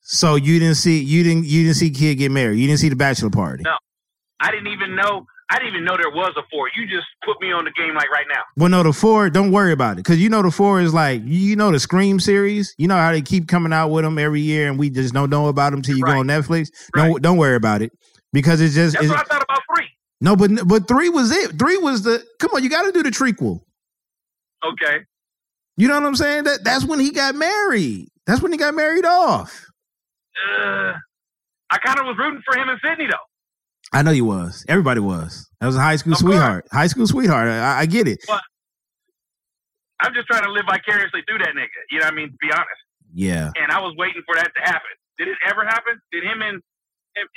[0.00, 2.58] So you didn't see you didn't you didn't see kid get married.
[2.58, 3.62] You didn't see the bachelor party.
[3.64, 3.76] No.
[4.40, 5.26] I didn't even know.
[5.50, 6.68] I didn't even know there was a four.
[6.74, 8.40] You just put me on the game like right now.
[8.56, 9.28] Well, no, the four.
[9.30, 12.18] Don't worry about it, because you know the four is like you know the Scream
[12.18, 12.74] series.
[12.78, 15.30] You know how they keep coming out with them every year, and we just don't
[15.30, 16.68] know about them till you go on Netflix.
[16.94, 17.22] Don't Right.
[17.22, 17.92] don't worry about it
[18.32, 19.86] because it's just That's it's, what I thought about three.
[20.20, 21.58] no, but but three was it.
[21.58, 22.62] Three was the come on.
[22.62, 23.60] You got to do the trequel.
[24.64, 25.04] Okay.
[25.76, 26.44] You know what I'm saying?
[26.44, 28.08] That that's when he got married.
[28.26, 29.66] That's when he got married off.
[30.58, 30.94] Uh,
[31.70, 33.16] I kind of was rooting for him and Sydney though.
[33.94, 34.64] I know you was.
[34.68, 35.48] Everybody was.
[35.60, 36.32] That was a high school Of course.
[36.32, 36.66] sweetheart.
[36.72, 37.48] High school sweetheart.
[37.48, 38.18] I, I get it.
[40.00, 41.68] I'm just trying to live vicariously through that nigga.
[41.90, 42.28] You know what I mean?
[42.30, 42.68] To be honest.
[43.14, 43.50] Yeah.
[43.56, 44.90] And I was waiting for that to happen.
[45.18, 46.00] Did it ever happen?
[46.12, 46.60] Did him and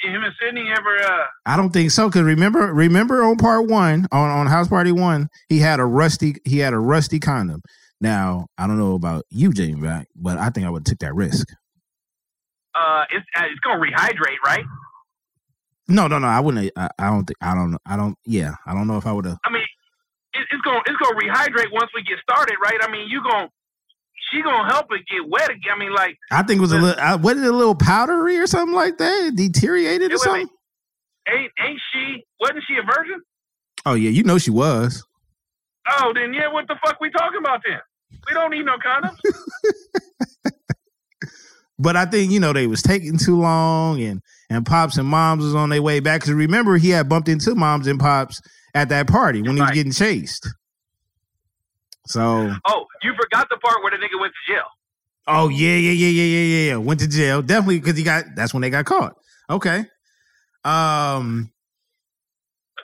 [0.02, 0.98] him, and Sydney ever?
[1.04, 2.10] uh I don't think so.
[2.10, 6.36] Cause remember, remember on part one, on, on House Party One, he had a rusty,
[6.46, 7.62] he had a rusty condom.
[8.02, 11.00] Now I don't know about you, Jamie, back, but I think I would have took
[11.00, 11.48] that risk.
[12.74, 14.66] uh It's uh, it's gonna rehydrate, right?
[15.88, 16.28] No, no, no.
[16.28, 16.72] I wouldn't.
[16.76, 17.38] I, I don't think.
[17.42, 17.78] I don't.
[17.86, 18.18] I don't.
[18.26, 19.38] Yeah, I don't know if I would have.
[19.46, 19.64] I mean,
[20.34, 22.78] it, it's gonna it's gonna rehydrate once we get started, right?
[22.82, 23.50] I mean, you gonna
[24.32, 25.74] she gonna help it get wet again.
[25.76, 27.18] I mean, like I think it was a little.
[27.20, 29.28] What is it, a little powdery or something like that?
[29.28, 30.50] It deteriorated or It something.
[31.30, 32.24] ain't ain't she?
[32.42, 33.22] Wasn't she a virgin?
[33.86, 35.04] Oh yeah, you know she was.
[35.90, 37.80] Oh, then yeah, what the fuck we talking about then?
[38.28, 39.18] We don't need no condoms.
[41.80, 45.44] But I think you know they was taking too long, and and pops and moms
[45.44, 46.22] was on their way back.
[46.22, 48.42] Because remember, he had bumped into moms and pops
[48.74, 50.48] at that party when he was getting chased.
[52.08, 54.64] So, oh, you forgot the part where the nigga went to jail.
[55.28, 56.78] oh yeah, yeah, yeah, yeah, yeah, yeah.
[56.78, 58.24] Went to jail definitely because he got.
[58.36, 59.14] That's when they got caught.
[59.50, 59.86] Okay.
[60.64, 61.52] Um.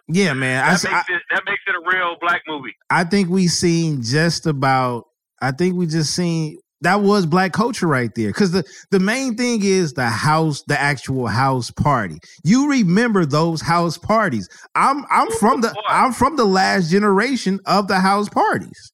[0.09, 0.63] Yeah, man.
[0.63, 2.75] I, That I, makes it that makes it a real black movie.
[2.89, 5.05] I think we seen just about.
[5.41, 8.29] I think we just seen that was black culture right there.
[8.29, 12.19] Because the the main thing is the house, the actual house party.
[12.43, 14.47] You remember those house parties?
[14.75, 15.75] I'm I'm from the.
[15.89, 18.91] I'm from the last generation of the house parties.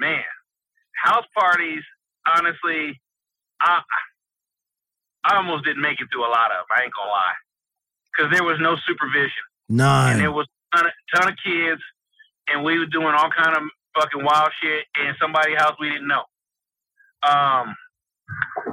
[0.00, 0.22] Man,
[1.04, 1.82] house parties.
[2.36, 3.00] Honestly,
[3.60, 3.80] I
[5.24, 6.66] I almost didn't make it through a lot of.
[6.76, 7.32] I ain't gonna lie,
[8.12, 9.44] because there was no supervision.
[9.68, 10.12] None.
[10.12, 11.80] And there was a ton of, ton of kids,
[12.48, 13.62] and we were doing all kind of
[13.94, 16.24] fucking wild shit in somebody's house we didn't know.
[17.22, 17.74] Um,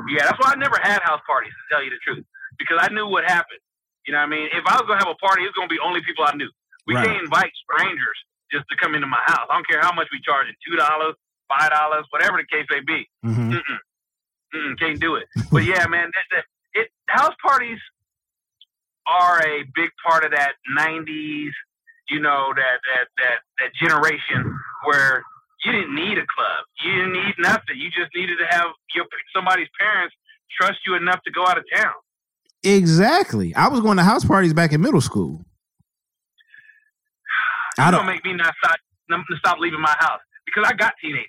[0.09, 2.25] yeah, that's why I never had house parties to tell you the truth,
[2.57, 3.59] because I knew what happened.
[4.05, 4.47] You know what I mean?
[4.51, 6.49] If I was gonna have a party, it was gonna be only people I knew.
[6.87, 7.05] We Right.
[7.05, 8.17] can't invite strangers
[8.51, 9.47] just to come into my house.
[9.49, 11.15] I don't care how much we charge it two dollars,
[11.47, 13.07] five dollars, whatever the case may be.
[13.23, 13.53] Mhm.
[13.53, 13.79] Mm-mm.
[14.55, 15.27] Mm-mm, can't do it.
[15.51, 17.79] But yeah, man, that, that, it house parties
[19.07, 21.51] are a big part of that '90s,
[22.11, 25.23] you know, that that that that generation where
[25.63, 27.77] you didn't need a club, you didn't need nothing.
[27.77, 30.13] You just needed to have your somebody's parents
[30.59, 31.93] trust you enough to go out of town.
[32.63, 33.55] Exactly.
[33.55, 35.45] I was going to house parties back in middle school.
[37.79, 38.05] I You don't.
[38.05, 38.77] don't make me not stop,
[39.09, 41.27] not stop leaving my house because I got teenagers.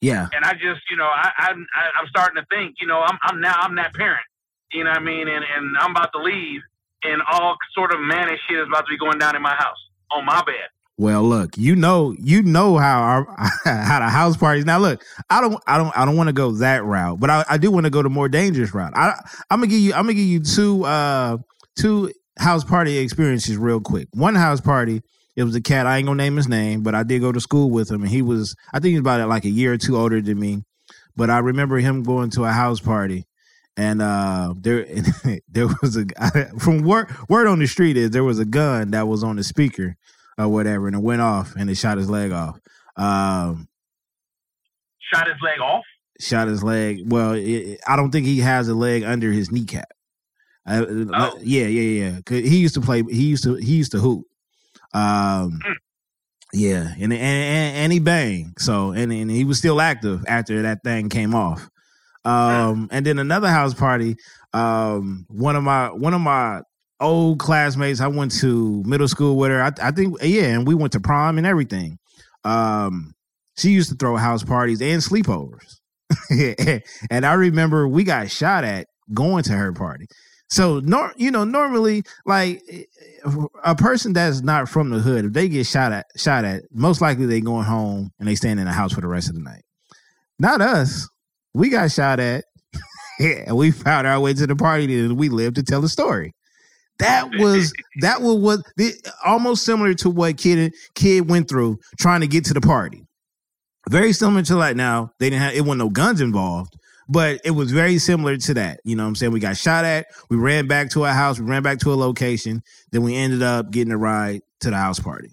[0.00, 0.26] Yeah.
[0.34, 3.18] and I just, you know, I, I, I I'm starting to think, you know, I'm,
[3.22, 4.24] I'm now, I'm that parent,
[4.72, 6.60] you know what I mean, and, and I'm about to leave,
[7.02, 9.78] and all sort of manic shit is about to be going down in my house
[10.10, 10.68] on my bed.
[10.98, 13.24] Well, look, you know, you know how our
[13.64, 14.64] how the house parties.
[14.64, 17.44] Now, look, I don't, I don't, I don't want to go that route, but I,
[17.48, 18.92] I do want to go the more dangerous route.
[18.94, 19.14] I,
[19.50, 21.38] I'm gonna give you, I'm gonna give you two, uh,
[21.76, 24.08] two house party experiences real quick.
[24.12, 25.02] One house party,
[25.34, 25.86] it was a cat.
[25.86, 28.10] I ain't gonna name his name, but I did go to school with him, and
[28.10, 30.62] he was, I think he's about like a year or two older than me.
[31.16, 33.24] But I remember him going to a house party,
[33.76, 34.86] and uh, there,
[35.48, 36.04] there was a
[36.58, 39.44] from word word on the street is there was a gun that was on the
[39.44, 39.96] speaker
[40.38, 42.58] or whatever, and it went off and it shot his leg off.
[42.96, 43.68] Um,
[45.12, 45.84] Shot his leg off.
[46.20, 47.02] shot his leg.
[47.10, 49.90] Well, it, I don't think he has a leg under his kneecap.
[50.66, 51.38] Uh, Oh.
[51.42, 52.20] Yeah, yeah, yeah.
[52.24, 53.02] 'Cause he used to play.
[53.02, 53.54] He used to.
[53.56, 54.24] He used to hoop.
[54.94, 55.74] Um, Mm.
[56.52, 58.54] yeah, and, and and and he banged.
[58.58, 61.68] So and and he was still active after that thing came off.
[62.24, 64.16] Um, and then another house party.
[64.52, 66.62] Um, one of my one of my
[67.00, 68.00] old classmates.
[68.00, 69.62] I went to middle school with her.
[69.62, 71.98] I, I think yeah, and we went to prom and everything.
[72.44, 73.14] Um,
[73.56, 75.76] she used to throw house parties and sleepovers.
[77.10, 80.06] and I remember we got shot at going to her party.
[80.48, 82.62] So, nor, you know, normally, like
[83.64, 87.00] a person that's not from the hood, if they get shot at, shot at, most
[87.00, 89.40] likely they going home and they staying in the house for the rest of the
[89.40, 89.62] night.
[90.38, 91.08] Not us.
[91.54, 92.44] We got shot at,
[93.18, 96.34] and we found our way to the party, and we lived to tell the story.
[96.98, 102.20] That was that was what the, almost similar to what kid kid went through trying
[102.20, 103.06] to get to the party.
[103.90, 106.74] Very similar to like now they didn't have it wasn't no guns involved,
[107.08, 108.80] but it was very similar to that.
[108.84, 109.32] You know what I'm saying?
[109.32, 111.96] We got shot at, we ran back to our house, we ran back to a
[111.96, 112.62] location,
[112.92, 115.30] then we ended up getting a ride to the house party.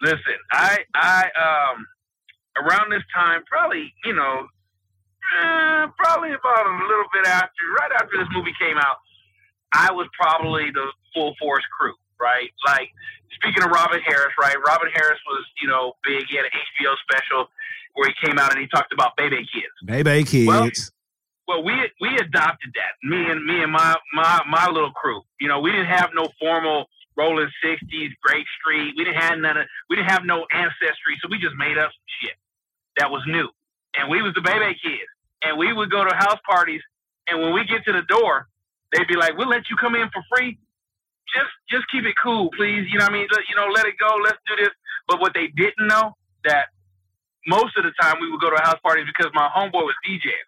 [0.00, 0.20] Listen,
[0.52, 1.86] I, I, um,
[2.64, 4.46] around this time, probably, you know,
[5.40, 8.96] eh, probably about a little bit after, right after this movie came out,
[9.72, 12.50] I was probably the full force crew, right?
[12.66, 12.88] Like,
[13.34, 14.56] speaking of Robin Harris, right?
[14.66, 16.24] Robin Harris was, you know, big.
[16.28, 17.48] He had an HBO special
[17.94, 19.74] where he came out and he talked about baby kids.
[19.84, 20.46] Baby kids.
[20.46, 20.70] Well-
[21.48, 22.92] Well, we we adopted that.
[23.02, 25.22] Me and me and my my my little crew.
[25.40, 26.84] You know, we didn't have no formal
[27.16, 28.92] rolling sixties, Grape Street.
[28.98, 29.66] We didn't have none of.
[29.88, 32.36] We didn't have no ancestry, so we just made up some shit
[32.98, 33.48] that was new.
[33.96, 35.08] And we was the baby kids,
[35.42, 36.82] and we would go to house parties.
[37.26, 38.48] And when we get to the door,
[38.92, 40.58] they'd be like, "We'll let you come in for free.
[41.34, 42.86] Just just keep it cool, please.
[42.90, 43.28] You know what I mean?
[43.32, 44.14] Let- You know, let it go.
[44.22, 44.70] Let's do this."
[45.06, 46.68] But what they didn't know that
[47.46, 50.46] most of the time we would go to house parties because my homeboy was DJing.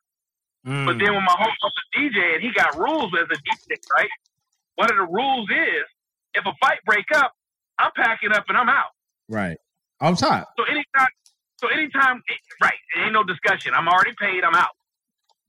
[0.67, 0.87] Mm.
[0.87, 4.09] But then when my homeboy was DJ and he got rules as a DJ, right?
[4.77, 5.85] One of the rules is
[6.35, 7.33] if a fight break up,
[7.79, 8.91] I'm packing up and I'm out.
[9.29, 9.57] right.
[10.03, 10.49] On top.
[10.57, 11.09] So anytime
[11.61, 12.23] So anytime,
[12.63, 13.73] right, ain't no discussion.
[13.77, 14.45] I'm already paid.
[14.45, 14.73] I'm out.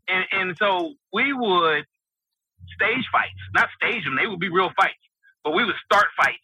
[0.08, 1.86] And and so we would
[2.76, 4.18] stage fights, not stage them.
[4.20, 5.00] They would be real fights,
[5.44, 6.44] but we would start fights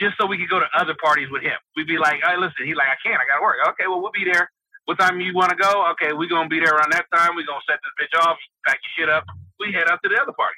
[0.00, 1.58] just so we could go to other parties with him.
[1.76, 3.20] We'd be like, "Hey, listen," he's like, "I can't.
[3.20, 4.50] I gotta work." Okay, well, we'll be there.
[4.86, 5.86] What time you want to go?
[5.92, 7.36] Okay, we're gonna be there around that time.
[7.36, 9.24] We're gonna set this bitch off, pack your shit up.
[9.60, 10.56] We head out to the other party.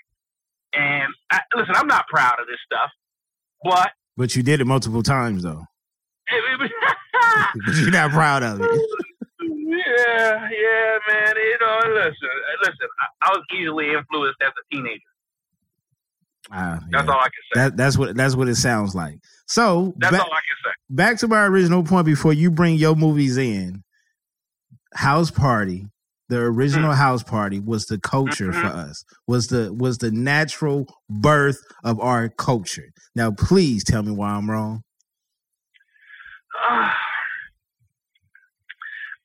[0.74, 2.90] And I, listen, I'm not proud of this stuff,
[3.62, 5.66] but But you did it multiple times though.
[7.66, 8.80] But you're not proud of it.
[9.40, 11.34] yeah, yeah, man.
[11.36, 12.28] You know, listen,
[12.62, 12.88] listen.
[13.22, 15.00] I, I was easily influenced as a teenager.
[16.52, 17.12] Ah, That's yeah.
[17.12, 17.60] all I can say.
[17.60, 19.18] That, that's what that's what it sounds like.
[19.46, 20.70] So That's ba- all I can say.
[20.90, 23.82] back to my original point before you bring your movies in.
[24.94, 25.86] House Party,
[26.28, 26.96] the original Mm.
[26.96, 28.74] House Party was the culture for Mhm.
[28.90, 29.04] us.
[29.26, 32.90] Was the was the natural birth of our culture.
[33.16, 34.82] Now please tell me why I'm wrong.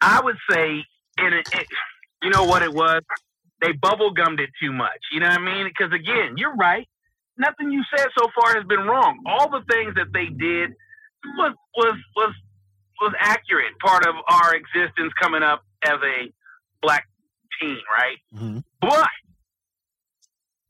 [0.02, 0.86] I would say,
[1.18, 1.68] in it, it,
[2.24, 3.02] you know what it was?
[3.62, 5.00] They bubble gummed it too much.
[5.12, 5.68] You know what I mean?
[5.68, 6.88] Because again, you're right.
[7.38, 9.20] Nothing you said so far has been wrong.
[9.26, 10.72] All the things that they did
[11.38, 12.34] was was was
[13.02, 13.78] was accurate.
[13.80, 16.32] Part of our existence coming up as a
[16.82, 17.06] black
[17.60, 18.18] teen, right?
[18.34, 18.64] Mhm.
[18.82, 19.10] But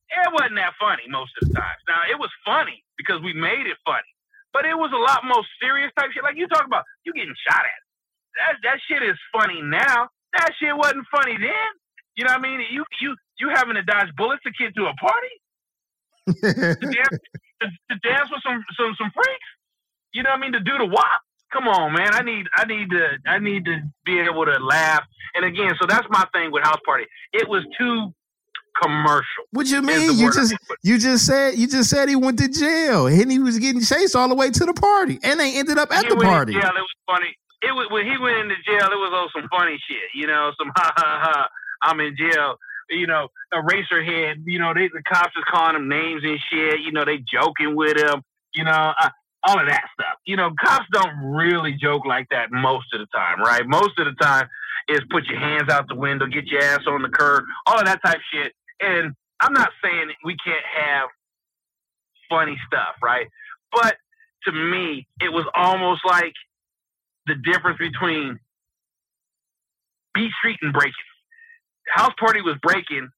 [0.10, 1.82] it wasn't that funny most of the times.
[1.88, 4.13] Now it was funny because we made it funny,
[4.53, 6.23] but it was a lot more serious type shit.
[6.23, 7.81] Like you talk about, you getting shot at.
[8.38, 10.09] That that shit is funny now.
[10.38, 11.71] That shit wasn't funny then.
[12.15, 12.62] You know what I mean?
[12.71, 15.35] You you you having to dodge bullets to get to a party
[16.27, 17.17] to dance,
[17.62, 19.49] to, to dance with some some some freaks.
[20.13, 20.53] You know what I mean?
[20.53, 21.21] To do the wop.
[21.51, 22.13] Come on, man.
[22.13, 25.03] I need I need to I need to be able to laugh.
[25.35, 27.05] And again, so that's my thing with House Party.
[27.33, 28.13] It was too
[28.82, 29.43] commercial.
[29.51, 30.17] what you mean?
[30.17, 33.60] You just you just said you just said he went to jail and he was
[33.60, 36.15] getting chased all the way to the party and they ended up at he the
[36.17, 36.53] party.
[36.53, 37.36] Yeah, it was funny.
[37.62, 38.88] It was when he went into jail.
[38.91, 40.10] It was on some funny shit.
[40.13, 41.49] You know, some ha ha ha.
[41.82, 42.55] I'm in jail.
[42.89, 44.43] You know, eraser head.
[44.45, 46.79] You know, they, the cops is calling him names and shit.
[46.82, 48.21] You know, they joking with him.
[48.55, 49.10] You know, uh,
[49.43, 50.17] all of that stuff.
[50.25, 53.65] You know, cops don't really joke like that most of the time, right?
[53.65, 54.47] Most of the time
[54.88, 57.86] is put your hands out the window, get your ass on the curb, all of
[57.86, 58.53] that type shit.
[58.81, 61.09] And I'm not saying we can't have
[62.29, 63.27] funny stuff, right?
[63.71, 63.95] But
[64.45, 66.33] to me, it was almost like
[67.25, 68.39] the difference between
[70.13, 70.93] Beat Street and Breaking.
[71.93, 73.09] House Party was Breaking.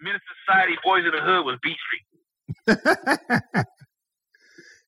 [0.00, 2.06] Menace II Society Boyz n the Hood was Beat Street.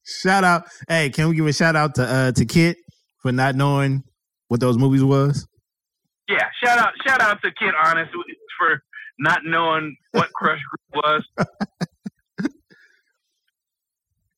[0.04, 0.64] shout out.
[0.88, 2.76] Hey, can we give a shout out to uh to Kit
[3.18, 4.02] for not knowing
[4.48, 5.46] what those movies was?
[6.28, 8.10] Yeah, shout out, shout out to Kit Honest
[8.58, 8.82] for
[9.18, 11.22] not knowing what Krush Groove was.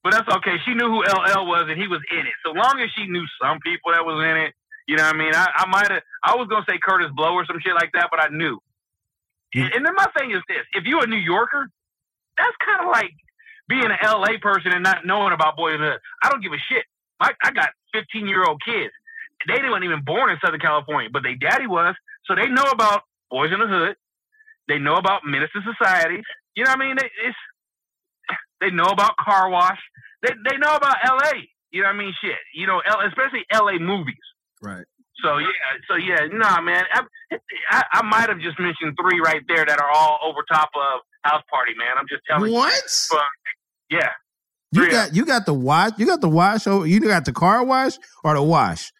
[0.02, 0.56] but that's okay.
[0.64, 2.34] She knew who LL was, and he was in it.
[2.44, 4.54] So long as she knew some people that was in it,
[4.86, 5.34] you know what I mean.
[5.34, 6.02] I, I might have.
[6.22, 8.58] I was gonna say Kurtis Blow or some shit like that, but I knew.
[9.54, 11.68] And, and then my thing is this: if you're a New Yorker,
[12.36, 13.10] that's kind of like
[13.68, 16.00] being an LA person and not knowing about Boy in the Hood.
[16.22, 16.84] I don't give a shit.
[17.18, 18.92] I, I got 15 year old kids.
[19.46, 21.94] They weren't even born in Southern California, but their daddy was.
[22.26, 23.96] So they know about Boyz n the Hood.
[24.68, 26.22] They know about Menace II Society.
[26.56, 26.96] You know what I mean?
[26.96, 27.36] They, it's,
[28.60, 29.78] they know about Car Wash.
[30.22, 31.42] They, they know about LA.
[31.70, 32.14] You know what I mean?
[32.22, 32.38] Shit.
[32.54, 34.14] You know, L, especially LA movies.
[34.62, 34.84] Right.
[35.22, 35.46] So yeah,
[35.88, 36.84] so yeah, nah, man.
[36.92, 37.02] I,
[37.70, 41.00] I, I might have just mentioned three right there that are all over top of
[41.22, 41.88] House Party, man.
[41.98, 42.54] I'm just telling you.
[42.56, 43.08] What?
[43.90, 44.10] Yeah,
[44.72, 45.92] You got you got the wash.
[45.96, 46.66] You got the wash.
[46.66, 48.92] Oh, you got the car wash or the wash.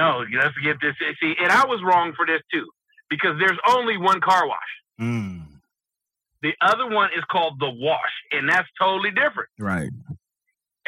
[0.00, 0.94] no, let's get this.
[1.22, 2.66] See, and I was wrong for this too,
[3.08, 4.58] because there's only one car wash.
[5.00, 5.42] Mm,
[6.42, 9.48] The other one is called the wash, and that's totally different.
[9.58, 9.90] right.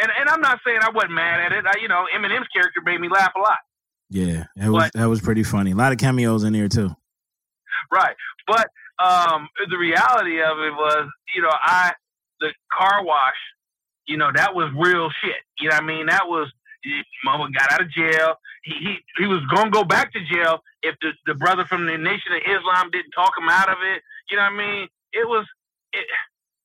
[0.00, 1.64] And and I'm not saying I wasn't mad at it.
[1.66, 3.58] I, you know, Eminem's character made me laugh a lot.
[4.10, 5.72] Yeah, that was But- that was pretty funny.
[5.72, 6.90] A lot of cameos in there too.
[7.90, 8.14] Right.
[8.46, 8.68] But
[9.00, 11.92] um, the reality of it was, you know, I
[12.40, 13.34] the car wash,
[14.06, 15.42] you know, that was real shit.
[15.58, 16.06] You know what I mean?
[16.06, 16.48] That was
[17.24, 18.34] mama got out of jail.
[18.62, 21.96] He he, he was gonna go back to jail if the, the brother from the
[21.98, 24.02] Nation of Islam didn't talk him out of it.
[24.30, 24.88] You know what I mean?
[25.12, 25.46] It was
[25.92, 26.06] it,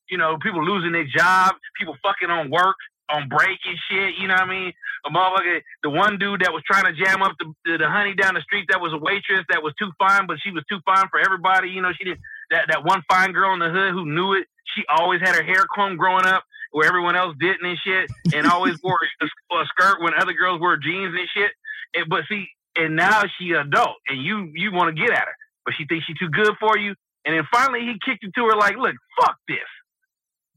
[0.09, 2.75] you know, people losing their job, people fucking on work,
[3.09, 4.73] on break and shit, you know what I mean?
[5.05, 8.13] A motherfucker, the one dude that was trying to jam up the, the, the honey
[8.13, 10.79] down the street that was a waitress that was too fine, but she was too
[10.85, 11.69] fine for everybody.
[11.69, 12.19] You know, she did
[12.51, 14.47] that, that one fine girl in the hood who knew it.
[14.75, 16.43] She always had her hair combed growing up
[16.73, 20.59] where everyone else didn't and shit, and always wore a, a skirt when other girls
[20.59, 21.51] wore jeans and shit.
[21.93, 25.35] And, but see, and now she adult, and you you want to get at her,
[25.65, 26.95] but she thinks she's too good for you.
[27.25, 29.57] And then finally he kicked it to her like, look, fuck this.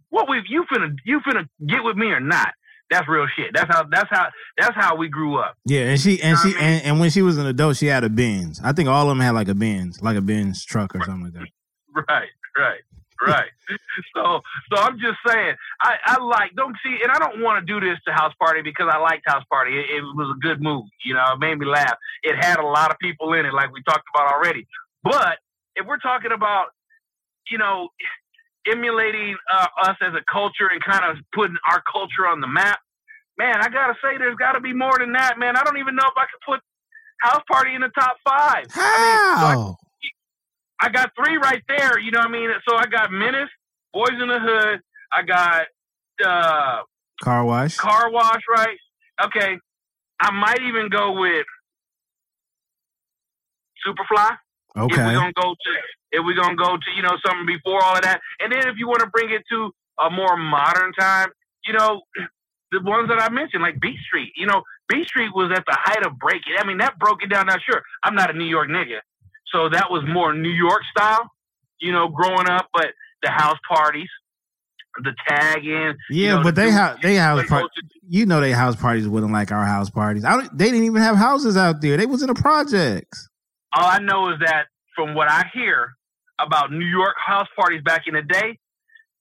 [0.09, 2.49] What we you finna you finna get with me or not?
[2.91, 3.51] That's real shit.
[3.53, 5.57] That's how that's how that's how we grew up.
[5.67, 6.63] Yeah, and she and know she I mean?
[6.63, 8.61] and, and when she was an adult, she had a Benz.
[8.63, 11.25] I think all of them had like a Benz, like a Benz truck or something
[11.25, 11.47] like that.
[12.11, 12.81] Right, right,
[13.27, 13.51] right.
[14.15, 14.41] so,
[14.73, 17.81] so I'm just saying, I, I like don't see, and I don't want to do
[17.81, 19.79] this to House Party because I liked House Party.
[19.79, 21.25] It, it was a good movie, you know.
[21.35, 21.97] It made me laugh.
[22.23, 24.67] It had a lot of people in it, like we talked about already.
[25.03, 25.39] But
[25.77, 26.67] if we're talking about,
[27.51, 27.89] you know,
[28.71, 32.79] emulating uh, us as a culture and kind of putting our culture on the map,
[33.39, 35.57] man, I gotta say, there's got to be more than that, man.
[35.57, 36.61] I don't even know if I could put
[37.21, 38.67] House Party in the top five.
[38.75, 39.77] I mean, so I- How?
[40.81, 41.99] I got three right there.
[41.99, 42.51] You know what I mean?
[42.69, 43.51] So I got Menace,
[43.95, 44.81] Boyz n the Hood.
[45.13, 45.67] I got
[46.25, 46.83] uh,
[47.23, 47.77] Car wash.
[47.77, 48.77] Car Wash, right?
[49.25, 49.59] Okay.
[50.21, 51.47] I might even go with
[53.87, 54.37] Superfly.
[54.77, 54.95] Okay.
[54.95, 55.71] If we're gonna go to
[56.13, 58.21] if we're gonna go to, you know, something before all of that.
[58.41, 61.29] And then if you want to bring it to a more modern time,
[61.67, 62.03] you know,
[62.73, 64.33] the ones that I mentioned, like Beat Street.
[64.37, 66.55] You know, Beat Street was at the height of breaking.
[66.59, 67.47] I mean, that broke it down.
[67.47, 69.01] Now sure, I'm not a New York nigga.
[69.53, 71.31] So that was more New York style,
[71.81, 72.87] you know, growing up, but
[73.23, 74.09] the house parties,
[75.03, 75.95] the tag in.
[76.11, 78.41] Yeah, you know, but the they have they house like par- go to- You know,
[78.41, 80.25] they house parties wasn't like our house parties.
[80.25, 81.97] I don't, they didn't even have houses out there.
[81.97, 83.29] They was in the projects.
[83.73, 85.93] All I know is that from what I hear
[86.39, 88.59] about New York house parties back in the day,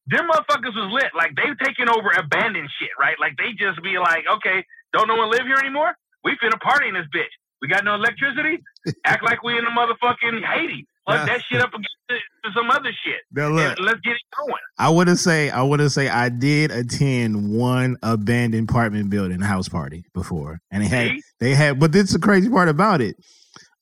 [0.08, 1.12] them motherfuckers was lit.
[1.16, 3.16] Like they taking over abandoned shit, right?
[3.20, 4.64] Like they just be like, okay,
[4.94, 5.94] don't no one live here anymore?
[6.24, 7.34] We finna party in this bitch.
[7.66, 8.64] We got no electricity?
[9.06, 10.86] Act like we in the motherfucking Haiti.
[11.08, 13.22] Plug that shit up against some other shit.
[13.32, 14.54] Now And let's get it going.
[14.78, 20.06] I to say, I to say, I did attend one abandoned apartment building house party
[20.14, 21.22] before, and they had, See?
[21.40, 23.16] they had, but this is the crazy part about it.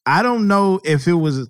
[0.06, 1.50] I don't know if it was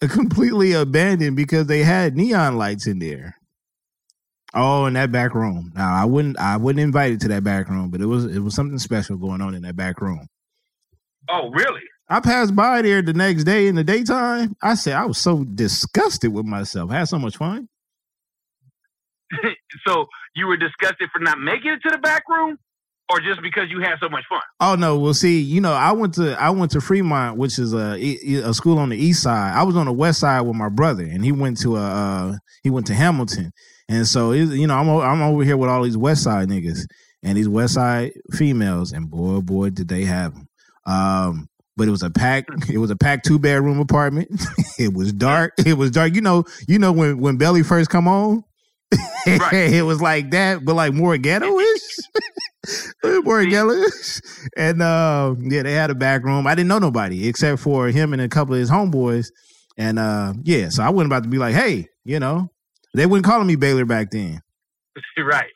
[0.00, 3.36] completely abandoned because they had neon lights in there.
[4.54, 5.72] Oh, in that back room.
[5.74, 8.38] Now, I wouldn't, I wouldn't invite it to that back room, but it was, it
[8.38, 10.26] was something special going on in that back room.
[11.28, 11.82] Oh, really?
[12.08, 14.56] I passed by there the next day in the daytime.
[14.62, 16.90] I said I was so disgusted with myself.
[16.90, 17.68] I had so much fun.
[19.86, 22.56] so you were disgusted for not making it to the back room,
[23.10, 24.40] or just because you had so much fun?
[24.60, 27.74] Oh no, well see, you know, I went to I went to Fremont, which is
[27.74, 29.54] a a school on the east side.
[29.54, 32.36] I was on the west side with my brother, and he went to a uh,
[32.62, 33.52] he went to Hamilton,
[33.88, 36.86] and so it, you know I'm I'm over here with all these west side niggas
[37.22, 40.47] and these west side females, and boy boy did they have them.
[40.88, 44.28] Um, but it was a pack it was a packed two bedroom apartment.
[44.78, 45.52] it was dark.
[45.64, 46.14] It was dark.
[46.14, 48.44] You know you know when when Belly first come on.
[49.26, 49.52] Right.
[49.52, 51.98] it was like that, but like more ghetto-ish.
[53.24, 54.20] more ghetto-ish.
[54.56, 56.46] And uh, yeah, they had a back room.
[56.46, 59.28] I didn't know nobody except for him and a couple of his homeboys.
[59.76, 62.50] And uh, yeah, so I wasn't about to be like, hey, you know,
[62.94, 64.40] they wouldn't call me Baylor back then.
[65.18, 65.50] right.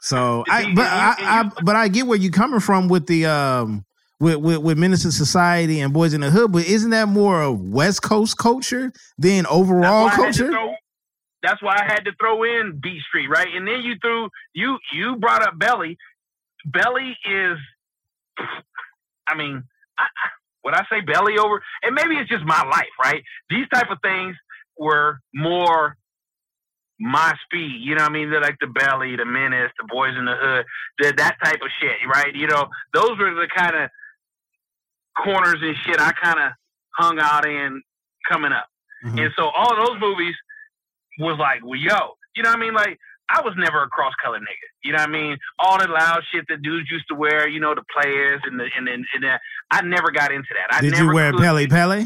[0.00, 3.84] So I, but I, I, but I get where you're coming from with the um,
[4.20, 6.52] with with, with Menace II Society and Boyz n the Hood.
[6.52, 10.50] But isn't that more of West Coast culture than overall why I had to culture?
[10.50, 10.74] throw-
[11.42, 13.48] that's why I had to throw in Beat Street, right?
[13.54, 15.96] And then you threw you you brought up Belly.
[16.64, 17.58] Belly is,
[19.28, 19.62] I mean,
[19.96, 20.28] I, I,
[20.64, 21.62] would I say Belly over?
[21.84, 23.22] And maybe it's just my life, right?
[23.48, 24.34] These type of things
[24.76, 25.96] were more
[26.98, 27.80] my speed.
[27.82, 28.30] You know what I mean?
[28.30, 30.64] They're like the Belly, the Menace, the Boyz n the Hood,
[30.98, 32.34] the, that type of shit, right?
[32.34, 33.90] You know, those were the kind of
[35.22, 36.52] corners and shit I kind of
[36.90, 37.82] hung out in
[38.30, 38.66] coming up.
[39.04, 39.24] Mhm.
[39.24, 40.34] And so all of those movies
[41.18, 42.74] was like, well, yo, you know what I mean?
[42.74, 44.68] Like, I was never a cross color nigga.
[44.84, 45.36] You know what I mean?
[45.58, 48.68] All the loud shit that dudes used to wear, you know, the players and the
[48.76, 49.40] and, and, and that.
[49.70, 50.76] I never got into that.
[50.76, 52.04] I Did never you wear could- Pelle Pelle?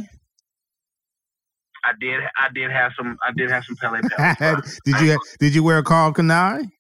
[1.85, 2.21] I did.
[2.37, 3.19] I did have some.
[3.23, 4.01] I did have some Pelle
[4.39, 4.63] Pelle.
[4.85, 6.71] did you did you wear Karl Kani?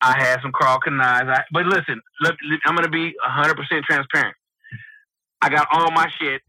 [0.00, 1.28] I had some Karl Kanis.
[1.30, 2.36] I, but listen, look,
[2.66, 4.36] I'm gonna be 100 percent transparent.
[5.40, 6.42] I got all my shit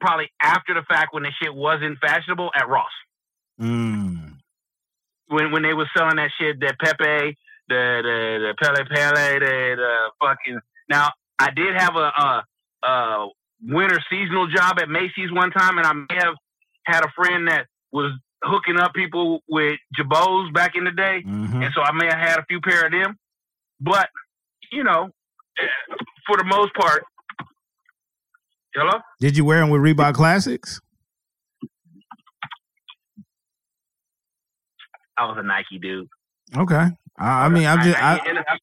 [0.00, 2.90] probably after the fact when the shit wasn't fashionable at Ross.
[3.60, 4.36] Mm.
[5.28, 7.36] when when they was selling that shit, that Pepe,
[7.68, 10.60] the the, the Pelle Pelle, the, the fucking.
[10.88, 12.44] Now I did have a, a
[12.82, 13.28] a
[13.62, 16.34] winter seasonal job at Macy's one time, and I may have
[16.90, 18.12] had a friend that was
[18.42, 21.64] hooking up people with Girbauds back in the day, Mhm.
[21.64, 23.16] and so I may have had a few pair of them.
[23.80, 24.08] But
[24.72, 25.10] you know,
[26.26, 27.04] for the most part,
[28.74, 29.00] hello.
[29.20, 30.80] Did you wear them with Reebok Classics?
[35.16, 36.08] I was a Nike dude.
[36.56, 36.86] Okay.
[37.18, 38.02] I, I mean, I'm just.
[38.02, 38.58] I, and I,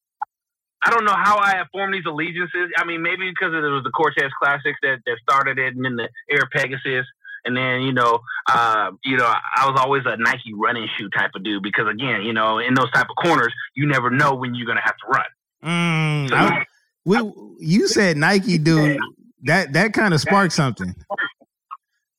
[0.84, 2.70] I don't know how I have formed these allegiances.
[2.76, 5.96] I mean, maybe because it was the Cortez Classics that, that started it, and then
[5.96, 7.06] the Air Pegasus,
[7.48, 11.30] And then, you know, uh, you know, I was always a Nike running shoe type
[11.34, 14.54] of dude because again, you know, in those type of corners, you never know when
[14.54, 15.24] you're gonna have to run.
[15.64, 16.64] Mm, So- I-
[17.04, 17.16] we,
[17.58, 18.98] you said Nike, dude.
[19.44, 20.94] That that kind of sparked something.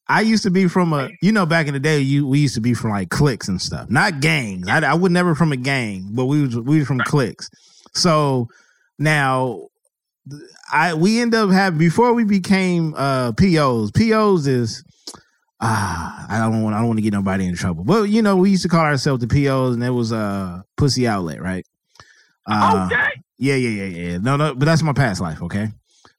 [0.08, 2.56] I used to be from a, you know, back in the day, you we used
[2.56, 4.68] to be from like cliques and stuff, not gangs.
[4.68, 7.50] I, I was never from a gang, but we was we was from cliques.
[7.94, 8.48] So
[8.98, 9.68] now,
[10.72, 13.92] I we end up having before we became uh POs.
[13.92, 14.84] POs is
[15.62, 18.36] ah, I don't want I don't want to get nobody in trouble, but you know,
[18.36, 21.66] we used to call ourselves the POs, and it was uh pussy outlet, right?
[22.46, 23.12] Uh, dang.
[23.38, 24.18] yeah, yeah, yeah, yeah.
[24.18, 25.68] No, no, but that's my past life, okay?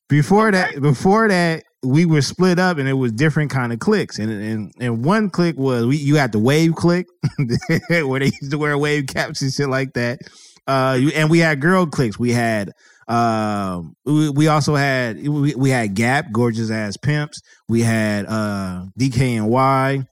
[0.09, 4.19] Before that, before that, we were split up and it was different kind of clicks.
[4.19, 7.07] And and and one click was we you had the wave click,
[7.89, 10.21] where they used to wear wave caps and shit like that.
[10.67, 12.19] Uh you, and we had girl clicks.
[12.19, 12.73] We had
[13.11, 17.43] um we, we also had we, we had Gap, gorgeous ass pimps.
[17.69, 20.05] We had uh DK and Y.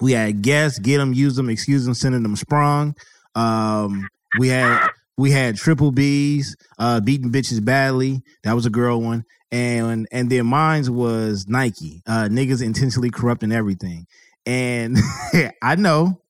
[0.00, 2.94] We had guests, get them, use them, excuse them, sending them sprung.
[3.34, 4.08] Um
[4.38, 4.88] we had
[5.20, 8.22] we had triple B's, uh, beating bitches badly.
[8.42, 12.02] That was a girl one, and and then mine's was Nike.
[12.06, 14.06] Uh, niggas intentionally corrupting everything,
[14.46, 14.96] and
[15.62, 16.22] I know,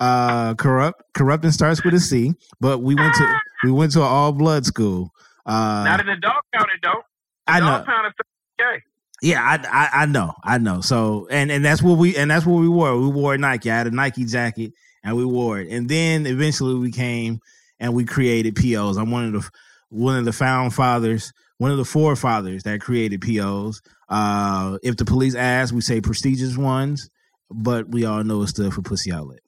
[0.00, 4.06] uh, corrupt corrupting starts with a C, but we went to we went to an
[4.06, 5.10] all blood school.
[5.48, 7.04] Uh, Not in the dog pound, it don't.
[7.46, 7.82] I know.
[7.84, 8.12] Pound
[8.60, 8.82] okay.
[9.22, 10.80] Yeah, I, I I know, I know.
[10.80, 12.96] So and and that's what we and that's what we wore.
[12.96, 13.70] We wore Nike.
[13.70, 14.72] I had a Nike jacket
[15.02, 15.68] and we wore it.
[15.70, 17.40] And then eventually we came
[17.80, 18.96] and we created POs.
[18.96, 19.50] I'm one of the
[19.88, 23.80] one of the found fathers, one of the forefathers that created POs.
[24.08, 27.10] Uh, if the police ask, we say prestigious ones,
[27.50, 29.40] but we all know it stood for Pussy Outlet.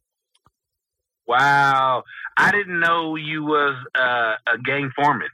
[1.26, 2.04] Wow.
[2.36, 5.28] I didn't know you was uh, a gang foreman.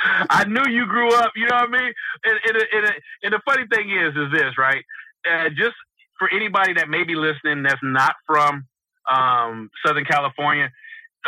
[0.00, 1.32] I knew you grew up.
[1.36, 1.92] You know what I mean?
[2.24, 4.84] And, and, and, and the funny thing is, is this right?
[5.28, 5.74] Uh, just
[6.18, 8.66] for anybody that may be listening that's not from
[9.10, 10.70] um, Southern California,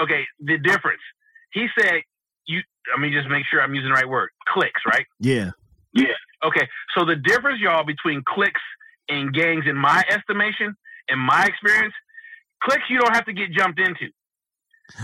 [0.00, 1.00] okay, the difference.
[1.52, 2.02] He said,
[2.46, 2.60] "You."
[2.94, 4.30] I mean, just make sure I'm using the right word.
[4.48, 5.06] Clicks, right?
[5.18, 5.50] yeah.
[5.92, 6.06] Yeah.
[6.44, 8.60] Okay, so the difference, y'all, between clicks
[9.08, 10.74] and gangs, in my estimation,
[11.08, 11.92] in my experience,
[12.62, 14.08] clicks you don't have to get jumped into.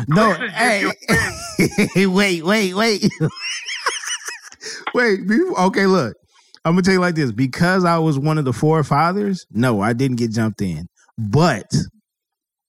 [0.08, 0.90] No, hey,
[2.06, 3.10] wait, wait, wait,
[4.94, 5.20] wait.
[5.58, 6.16] Okay, look,
[6.64, 9.92] I'm gonna tell you like this: because I was one of the forefathers, no, I
[9.92, 10.86] didn't get jumped in.
[11.18, 11.70] But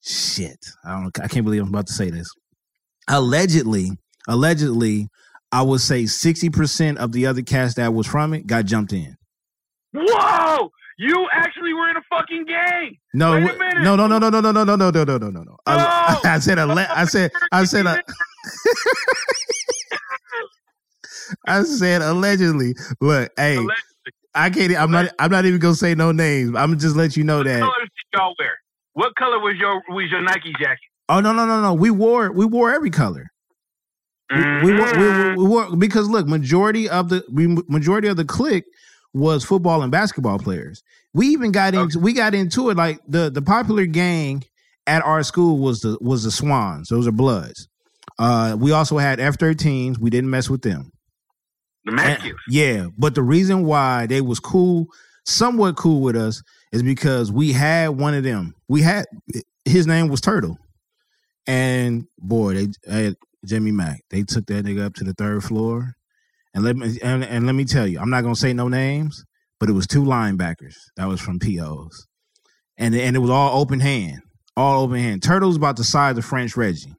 [0.01, 1.19] shit, I don't.
[1.19, 2.29] I can't believe I'm about to say this.
[3.09, 3.91] Allegedly,
[4.27, 5.07] allegedly,
[5.51, 8.93] I would say 60 percent of the other cast that was from it got jumped
[8.93, 9.15] in.
[9.93, 10.69] Whoa!
[10.99, 12.97] You actually were in a fucking gang.
[13.13, 13.83] No, Wait a minute.
[13.83, 15.57] no, no, no, no, no, no, no, no, no, no, no, no, no.
[15.67, 17.97] I, I said, alle- I said, I said, uh,
[21.47, 22.73] I said allegedly.
[23.01, 23.73] Look, hey, Allegedly.
[24.35, 24.75] I can't.
[24.75, 25.13] I'm not.
[25.19, 26.55] I'm not even gonna say no names.
[26.55, 27.59] I'm just let you know What that.
[27.59, 28.51] colors did y'all wear?
[28.93, 30.79] What color was your was your Nike jacket?
[31.09, 31.73] Oh no, no, no, no.
[31.73, 32.31] We wore.
[32.31, 33.27] We wore every color.
[34.29, 35.37] We, we, wore, we, Mhm.
[35.37, 38.65] we wore because look, majority of the we, majority of the clique
[39.17, 40.83] was football and basketball players.
[41.13, 44.43] We even got into we got into it like the the popular gang
[44.85, 46.89] at our school was the was the Swans.
[46.89, 47.67] Those are Bloods.
[48.19, 49.99] Uh, we also had F-13s.
[49.99, 50.91] We didn't mess with them.
[51.85, 54.87] the And- yeah, but the reason why they was cool,
[55.25, 56.41] somewhat cool with us,
[56.71, 58.55] is because we had one of them.
[58.67, 59.05] We had
[59.65, 60.57] his name was Turtle,
[61.45, 63.15] and boy, they had
[63.45, 64.03] Jimmy Mack.
[64.09, 65.95] They took that nigga up to the third floor,
[66.57, 69.23] and let me and, and let me tell you, I'm not gonna say no names,
[69.59, 72.07] but it was two linebackers that was from POs,
[72.77, 74.21] and and it was all open hand,
[74.55, 75.21] all open hand.
[75.21, 76.95] Turtle's about the size of French Reggie,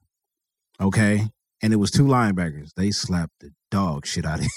[0.80, 1.26] okay,
[1.60, 2.68] and it was two linebackers.
[2.76, 4.50] They slapped the dog shit out of him.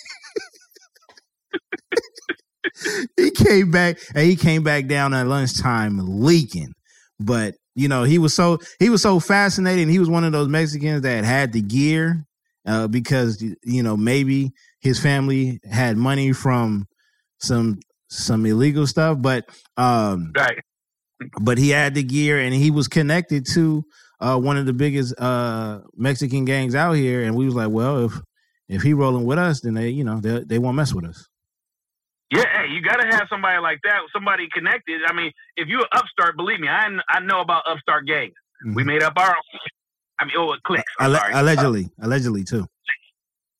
[3.17, 6.73] he came back and he came back down at lunchtime leaking.
[7.19, 9.89] But you know, he was so he was so fascinated.
[9.89, 12.23] He was one of those Mexicans that had the gear
[12.67, 14.51] uh, because you know maybe
[14.81, 16.85] his family had money from
[17.39, 17.79] some
[18.09, 19.45] some illegal stuff, but
[19.77, 20.59] um, Right.
[21.39, 23.83] but he had the gear and he was connected to
[24.19, 27.23] uh, one of the biggest uh, Mexican gangs out here.
[27.23, 28.13] And we was like, well, if
[28.67, 31.27] if he rolling with us, then they you know they they won't mess with us.
[32.31, 35.01] Yeah, hey, you got to have somebody like that, somebody connected.
[35.05, 38.33] I mean, if you're an upstart, believe me, I I know about upstart gangs.
[38.75, 39.59] We made up our own.
[40.19, 40.83] I mean, oh, clicks.
[40.99, 41.33] I'm Alle- sorry.
[41.33, 42.67] allegedly, allegedly too.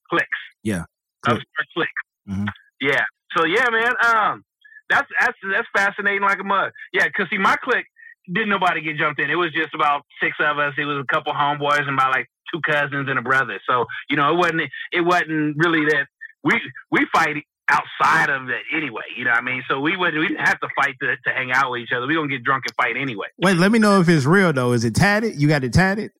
[0.09, 0.27] clicks.
[0.63, 0.83] Yeah,
[1.23, 1.37] click.
[1.37, 1.91] Upstart clicks.
[2.29, 2.47] Mhm.
[2.81, 3.03] Yeah.
[3.37, 3.93] So yeah, man.
[4.03, 4.43] Um,
[4.89, 6.71] that's that's that's fascinating like a mug.
[6.93, 7.85] Yeah, cause see, my clique
[8.31, 9.29] didn't nobody get jumped in.
[9.29, 10.73] It was just about six of us.
[10.77, 13.59] It was a couple homeboys and about like two cousins and a brother.
[13.69, 14.61] So you know, it wasn't
[14.91, 16.07] it wasn't really that
[16.43, 16.59] we
[16.91, 17.37] we fight
[17.69, 19.03] outside of it anyway.
[19.15, 19.63] You know what I mean?
[19.69, 22.05] So we would we didn't have to fight to, to hang out with each other.
[22.05, 23.27] We gonna get drunk and fight anyway.
[23.37, 24.73] Wait, let me know if it's real though.
[24.73, 25.39] Is it tatted?
[25.41, 26.11] You got it tatted?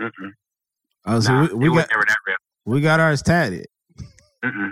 [0.00, 0.32] Mm-mm.
[1.06, 2.36] Oh, so Nah, we, it we got never that real.
[2.64, 3.66] We got ours tatted.
[4.44, 4.70] Mm-mm.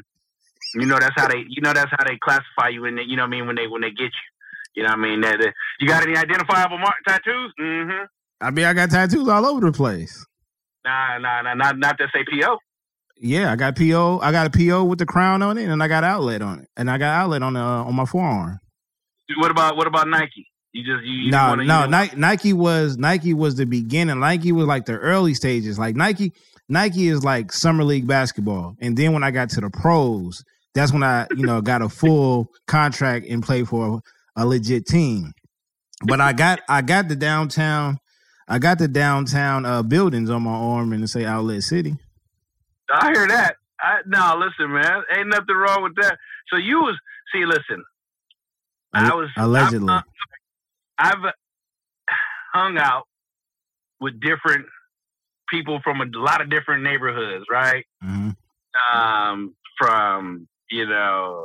[0.75, 3.17] You know that's how they you know that's how they classify you when they, you
[3.17, 4.11] know what I mean when they when they get you.
[4.75, 5.21] You know what I mean?
[5.21, 7.53] That, that- you got any identifiable mark tattoos?
[7.61, 8.05] Mm-hmm.
[8.41, 10.25] I mean, I got tattoos all over the place.
[10.85, 12.57] Nah, nah, nah, not not to say PO.
[13.19, 14.19] Yeah, I got PO.
[14.21, 16.69] I got a PO with the crown on it, and I got outlet on it,
[16.77, 18.59] and I got outlet on the uh, on my forearm.
[19.37, 20.49] What about what about Nike?
[20.73, 24.19] You just you, you no, wanna, no, didn't- Nike, Nike was Nike was the beginning.
[24.21, 25.79] Nike was like the early stages.
[25.79, 26.33] Like Nike,
[26.69, 30.43] Nike is like summer league basketball, and then when I got to the pros,
[30.75, 34.01] that's when I you know got a full contract and played for
[34.37, 35.33] a legit team.
[36.05, 37.99] But I got I got the downtown,
[38.49, 41.97] I got the downtown uh, buildings on my arm and say Outlet City.
[42.93, 43.57] I hear that.
[43.81, 46.17] I, no, listen, man, ain't nothing wrong with that.
[46.49, 46.99] So you was
[47.35, 47.85] see, listen,
[48.95, 49.93] I was allegedly.
[49.93, 50.03] I've,
[50.99, 51.33] I've
[52.53, 53.05] hung out
[54.01, 54.67] with different
[55.53, 57.85] people from a lot of different neighborhoods, right?
[58.03, 58.35] Mhm.
[58.93, 61.45] Um, from you know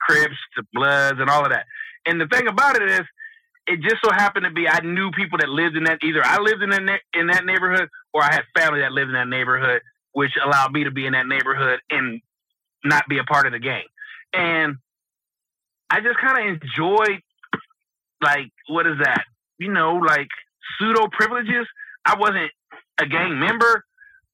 [0.00, 1.66] Crips to Bloods and all of that.
[2.06, 3.02] And the thing about it is,
[3.66, 5.98] it just so happened to be I knew people that lived in that.
[6.02, 9.08] Either I lived in that ne- in that neighborhood, or I had family that lived
[9.08, 9.82] in that neighborhood,
[10.12, 12.20] which allowed me to be in that neighborhood and
[12.84, 13.84] not be a part of the gang.
[14.32, 14.76] And
[15.90, 17.20] I just kind of enjoyed,
[18.22, 19.24] like, what is that?
[19.58, 20.28] You know, like
[20.78, 21.66] pseudo privileges.
[22.06, 22.50] I wasn't
[23.00, 23.84] a gang member,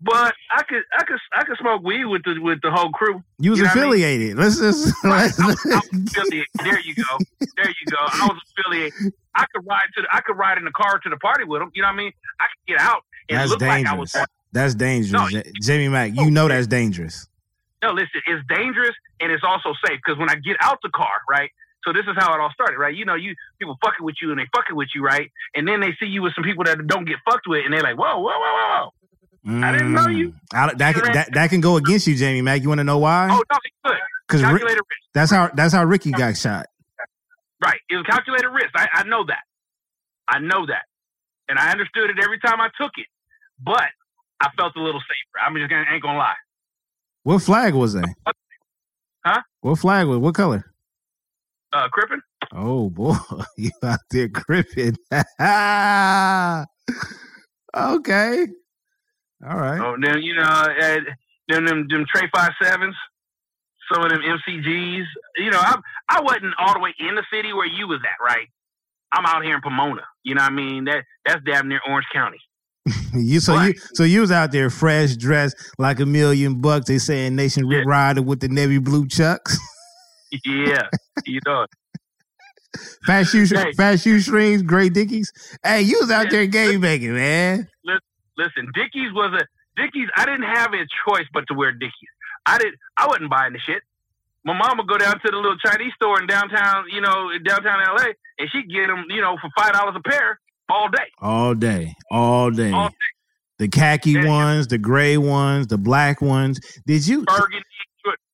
[0.01, 3.23] but I could, I could, I could smoke weed with the with the whole crew.
[3.39, 3.89] You was You know what I mean?
[3.93, 4.37] affiliated.
[4.37, 6.47] Let's just let's, I was, I was affiliated.
[6.63, 7.19] There you go.
[7.41, 7.97] There you go.
[7.99, 9.13] I was affiliated.
[9.35, 11.61] I could ride to the, I could ride in the car to the party with
[11.61, 11.71] them.
[11.75, 12.13] You know what I mean?
[12.41, 14.13] I could get out and that's look like I was.
[14.13, 14.29] dangerous.
[14.53, 16.15] That's dangerous, No, Jamie Mack.
[16.15, 17.29] You know that's dangerous.
[17.83, 21.13] No, listen, it's dangerous and it's also safe because when I get out the car,
[21.29, 21.51] right?
[21.87, 22.95] So this is how it all started, right?
[22.95, 25.31] You know, you people fucking with you and they fucking with you, right?
[25.55, 27.83] And then they see you with some people that don't get fucked with, and they're
[27.83, 28.91] like, whoa, whoa, whoa, whoa,
[29.47, 29.63] whoa.
[29.65, 30.31] I didn't know you.
[30.31, 30.35] Mm.
[30.53, 32.63] I- that, can, that that can go against you, Jamie Mack.
[32.63, 33.29] You want to know why?
[33.31, 33.95] Oh no, it's good.
[34.27, 36.67] Because Calculated risk, that's how that's how Ricky got shot.
[37.63, 37.79] right?
[37.89, 38.71] It was calculated risk.
[38.75, 39.45] I, I know that.
[40.29, 40.83] I know that,
[41.49, 43.07] and I understood it every time I took it,
[43.65, 43.85] but
[44.41, 45.47] I felt a little safer.
[45.47, 46.35] I'm just gonna ain't gonna lie.
[47.23, 48.13] What flag was that?
[49.25, 49.43] Huh?
[49.61, 50.19] What flag was?
[50.19, 50.73] What color?
[51.77, 52.23] Uh, Crippen,
[52.53, 53.17] Oh boy,
[53.57, 54.97] you out there gripping.
[57.77, 58.47] okay.
[59.47, 59.81] All right.
[59.81, 60.99] Oh, then you know, uh,
[61.49, 62.95] them them them Trey five sevens,
[63.93, 65.05] some of them MCGs.
[65.37, 65.77] You know, I
[66.09, 68.47] I wasn't all the way in the city where you was at, right?
[69.13, 70.03] I'm out here in Pomona.
[70.25, 70.85] You know what I mean?
[70.85, 72.39] That that's damn near Orange County.
[73.15, 76.87] You so you so you was out there fresh dressed like a million bucks.
[76.87, 77.83] They saying Nation Yeah.
[77.87, 79.59] Rider with the navy blue chucks,
[80.31, 80.83] Yeah,
[81.25, 81.67] you know.
[83.07, 83.73] Fast shoe Hey.
[83.73, 85.33] fat shoe strings, gray dickies.
[85.65, 86.31] Hey, you was out Yeah.
[86.31, 87.69] there game making, man.
[88.39, 89.47] Listen, Dickies was a
[89.81, 90.09] Dickies.
[90.15, 92.11] I didn't have a choice but to wear Dickies.
[92.45, 92.75] I did.
[92.99, 93.83] I wasn't buying the shit.
[94.45, 97.43] My mom would go down to the little Chinese store in downtown, you know, in
[97.45, 101.09] downtown LA, and she'd get them, you know, for five dollars a pair all day.
[101.21, 102.73] All day, all day.
[102.73, 102.95] All day.
[103.59, 104.27] The khaki Yeah.
[104.27, 106.61] ones, the gray ones, the black ones.
[106.87, 107.25] Did you?
[107.25, 107.65] burgundy.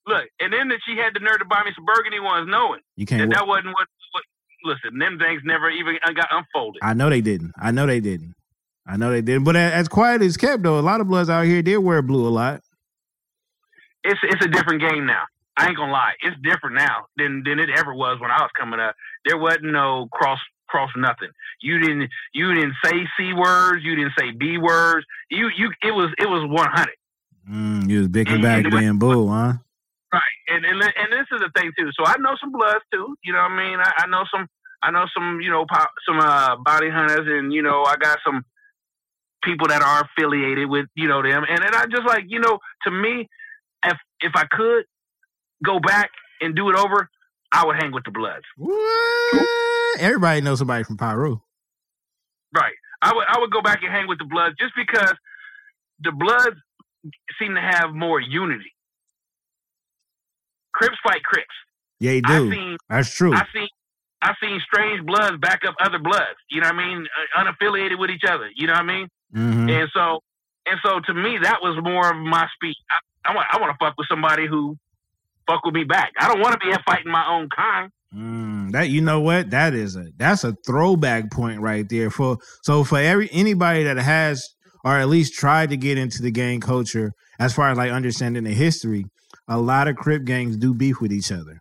[0.06, 2.80] Look, and then that she had the nerve to buy me some burgundy ones, knowing
[2.96, 3.32] You can't.
[3.32, 4.24] that wasn't what, what.
[4.64, 6.80] Listen, them things never even got unfolded.
[6.82, 7.52] I know they didn't.
[7.60, 8.34] I know they didn't.
[8.86, 9.44] I know they didn't.
[9.44, 12.26] But as quiet as kept, though, a lot of bloods out here did wear blue
[12.26, 12.62] a lot.
[14.04, 15.22] It's it's a different game now.
[15.56, 18.50] I ain't gonna lie, it's different now than than it ever was when I was
[18.58, 18.94] coming up.
[19.24, 20.38] There wasn't no cross
[20.68, 21.28] cross nothing.
[21.60, 23.84] You didn't you didn't say c words.
[23.84, 25.06] You didn't say b words.
[25.30, 26.96] You you it was it was one hundred.
[27.48, 29.52] Mm, you was bicking And- back and bamboo, huh?
[30.12, 31.90] Right, and, and and this is the thing too.
[31.98, 33.16] So I know some bloods too.
[33.24, 33.78] You know what I mean?
[33.80, 34.46] I, I know some.
[34.82, 35.40] I know some.
[35.40, 38.44] You know, po- some uh, body hunters, and you know, I got some
[39.42, 41.44] people that are affiliated with you know them.
[41.48, 43.28] And then I just like you know, to me,
[43.86, 44.84] if if I could
[45.64, 46.10] go back
[46.42, 47.08] and do it over,
[47.50, 48.44] I would hang with the bloods.
[48.56, 49.46] What?
[49.98, 51.40] Everybody knows somebody from Piru.
[52.54, 52.74] Right.
[53.00, 55.14] I would I would go back and hang with the bloods just because
[56.02, 56.56] the bloods
[57.38, 58.72] seem to have more unity.
[60.74, 61.46] Crips fight Crips.
[62.00, 62.50] Yeah, they I do.
[62.52, 63.32] seen That's true.
[63.34, 63.68] I seen
[64.22, 66.38] I seen strange bloods back up other bloods.
[66.50, 67.06] You know what I mean?
[67.36, 68.48] Uh, unaffiliated with each other.
[68.54, 69.08] You know what I mean?
[69.34, 69.70] Mhm.
[69.70, 70.20] And so
[70.66, 72.76] and so to me that was more of my speech.
[72.90, 74.76] I, I want I want to fuck with somebody who
[75.48, 76.12] fuck with me back.
[76.20, 77.90] I don't want to be fighting my own kind.
[78.14, 79.50] Mm, that you know what?
[79.50, 82.10] That is a that's a throwback point right there.
[82.10, 84.48] For so for every anybody that has
[84.84, 88.44] or at least tried to get into the gang culture, as far as like understanding
[88.44, 89.06] the history,
[89.48, 91.60] a lot of Crip gangs do beef with each other.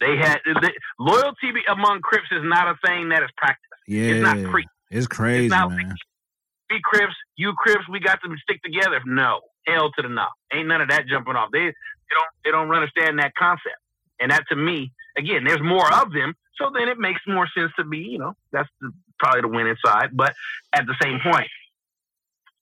[0.00, 3.66] They had they, loyalty among Crips is not a thing that is practiced.
[3.86, 4.66] Yeah, It's not free.
[4.90, 5.88] It's crazy, It's not man.
[5.88, 5.96] like
[6.70, 9.00] we Crips, you Crips, we got to stick together.
[9.04, 10.26] No, hell to the no.
[10.52, 11.50] Ain't none of that jumping off.
[11.52, 13.76] They, they don't they don't understand that concept.
[14.20, 16.34] And that to me, again, there's more of them.
[16.56, 19.76] So then it makes more sense to be, you know, that's the, probably the winning
[19.84, 20.10] side.
[20.12, 20.34] But
[20.74, 21.48] at the same point,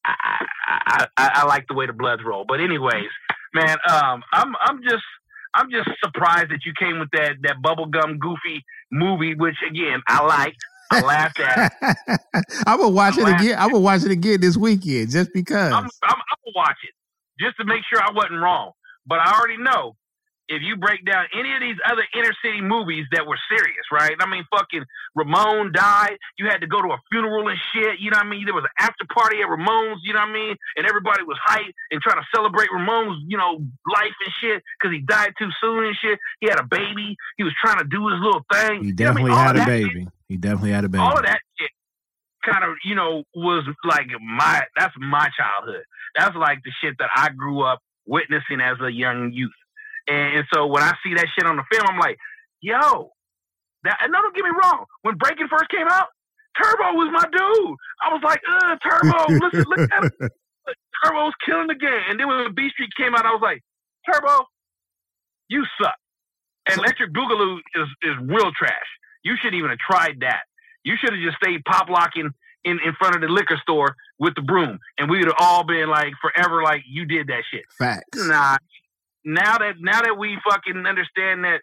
[0.05, 2.45] I, I, I, I like the way the Bloods roll.
[2.47, 3.11] But anyways,
[3.59, 5.05] man, um, I'm I'm just
[5.55, 10.25] I'm just surprised that you came with that that bubblegum goofy movie, which again I
[10.25, 10.59] liked.
[10.91, 11.73] I laughed at.
[12.67, 13.59] I will watch it I'm again.
[13.59, 15.73] I will watch it again this weekend just because.
[15.73, 16.95] I'm, I'm, I'm gonna watch it
[17.39, 18.73] just to make sure I wasn't wrong.
[19.07, 19.97] But I already know
[20.49, 24.17] if you break down any of these other inner city movies that were serious, right?
[24.21, 24.85] I mean, fucking
[25.15, 26.17] Ramon died.
[26.39, 28.01] You had to go to a funeral and shit.
[28.01, 28.45] You know what I mean?
[28.47, 30.01] There was an after party at Ramon's.
[30.05, 30.57] You know what I mean?
[30.77, 33.59] And everybody was hyped and trying to celebrate Ramon's, you know,
[33.93, 36.19] life and shit because he died too soon and shit.
[36.41, 37.17] He had a baby.
[37.37, 38.85] He was trying to do his little thing.
[38.85, 39.27] he You know I mean?
[39.29, 40.09] definitely had a that shit- baby.
[40.29, 41.03] He definitely had a baby.
[41.03, 41.71] all of that shit
[42.45, 45.83] kind of you know was like my that's my childhood
[46.17, 49.51] that's like the shit that i grew up witnessing as a young youth
[50.09, 52.17] and, and so when i see that shit on the film i'm like
[52.61, 53.11] yo
[53.85, 56.09] that and no don't get me wrong when breaking first came out
[56.61, 60.11] turbo was my dude i was like uh turbo listen look at him
[61.05, 63.63] turbo's killing the game and then when b street came out i was like
[64.11, 64.45] turbo
[65.49, 65.97] you suck
[66.69, 68.89] and electric boogaloo is is real trash
[69.23, 70.43] you shouldn't even have tried that
[70.85, 72.31] you should have just stayed pop locking
[72.65, 75.65] in, in front of the liquor store with the broom, and we would have all
[75.65, 77.65] been like forever like you did that shit.
[77.79, 78.27] Facts.
[78.27, 78.59] Nah.
[79.29, 81.61] Now that now that we fucking understand that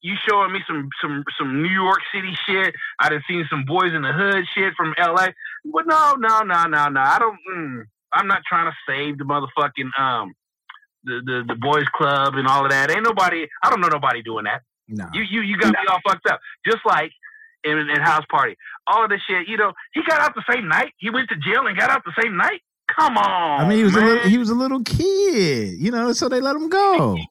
[0.00, 2.72] you showing me some some some New York City shit.
[3.00, 5.26] I done seen some boys in the hood shit from LA.
[5.64, 7.00] But no, no, no, no, no.
[7.00, 7.82] I don't mm,
[8.12, 10.32] I'm not trying to save the motherfucking um
[11.02, 12.92] the, the the boys club and all of that.
[12.92, 14.62] Ain't nobody I don't know nobody doing that.
[14.86, 15.06] No.
[15.12, 16.38] You you you got me all fucked up.
[16.64, 17.10] Just like
[17.64, 18.54] in, in house party,
[18.86, 19.48] all of this shit.
[19.48, 20.92] You know, he got out the same night.
[20.98, 22.62] He went to jail and got out the same night.
[22.98, 26.12] Come on, I mean, he was a little, he was a little kid, you know,
[26.12, 27.16] so they let him go.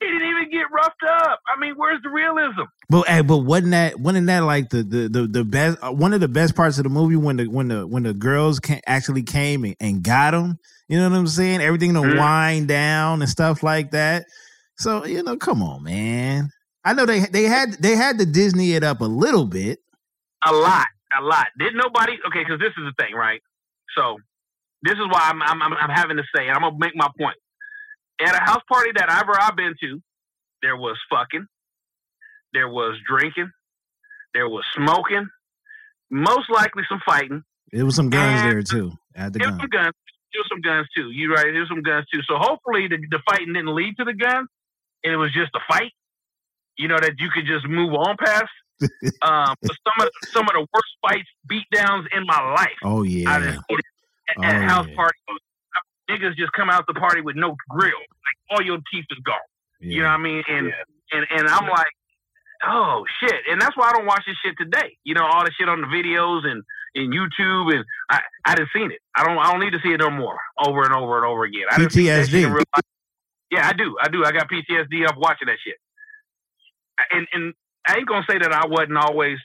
[0.00, 1.40] He didn't even get roughed up.
[1.46, 2.62] I mean, where's the realism?
[2.90, 6.12] But hey, but wasn't that wasn't that like the the the, the best uh, one
[6.12, 9.22] of the best parts of the movie when the when the when the girls actually
[9.22, 10.58] came and, and got him?
[10.88, 11.62] You know what I'm saying?
[11.62, 12.18] Everything to Mhm.
[12.18, 14.26] wind down and stuff like that.
[14.76, 16.50] So you know, come on, man.
[16.84, 19.78] I know they they had they had to Disney it up a little bit.
[20.46, 20.88] A lot,
[21.18, 21.46] a lot.
[21.58, 22.18] Didn't nobody?
[22.26, 23.40] Okay, because this is the thing, right?
[23.96, 24.18] So
[24.84, 27.08] this is why I'm I'm I'm, I'm having to say, and I'm gonna make my
[27.18, 27.36] point.
[28.24, 30.00] At a house party that ever I've been to,
[30.62, 31.46] there was fucking,
[32.52, 33.50] there was drinking,
[34.34, 35.28] there was smoking,
[36.10, 37.42] most likely some fighting.
[37.72, 38.92] It was some guns And- there too.
[39.16, 39.60] At the There was gun.
[39.62, 39.94] some guns.
[40.32, 41.10] There was some guns too.
[41.10, 41.46] You right?
[41.52, 42.20] There was some guns too.
[42.28, 44.48] So hopefully the, the fighting didn't lead to the guns,
[45.04, 45.92] and it was just a fight.
[46.76, 48.50] You know that you could just move on past.
[49.22, 52.78] um, but some of some of the worst fights, beat downs in my life.
[52.82, 53.38] Oh yeah.
[53.40, 53.84] seen it
[54.28, 54.96] at, at Oh, house yeah.
[54.96, 55.20] parties.
[56.10, 59.36] Niggas just come out the party with no grill, like all your teeth is gone.
[59.80, 60.42] You know what I mean?
[60.48, 60.66] And
[61.12, 61.92] and and I'm like,
[62.66, 63.40] oh shit!
[63.50, 64.96] And that's why I don't watch this shit today.
[65.04, 66.62] You know, all the shit on the videos and
[66.94, 69.00] in YouTube, and I I didn't seen it.
[69.16, 71.44] I don't I don't need to see it no more, over and over and over
[71.44, 71.64] again.
[71.70, 72.64] I didn't see that shit in PTSD.
[73.50, 73.96] Yeah, I do.
[74.02, 74.24] I do.
[74.24, 75.76] I got PTSD of watching that shit.
[77.12, 77.54] And and
[77.88, 79.38] I ain't gonna say that I wasn't always.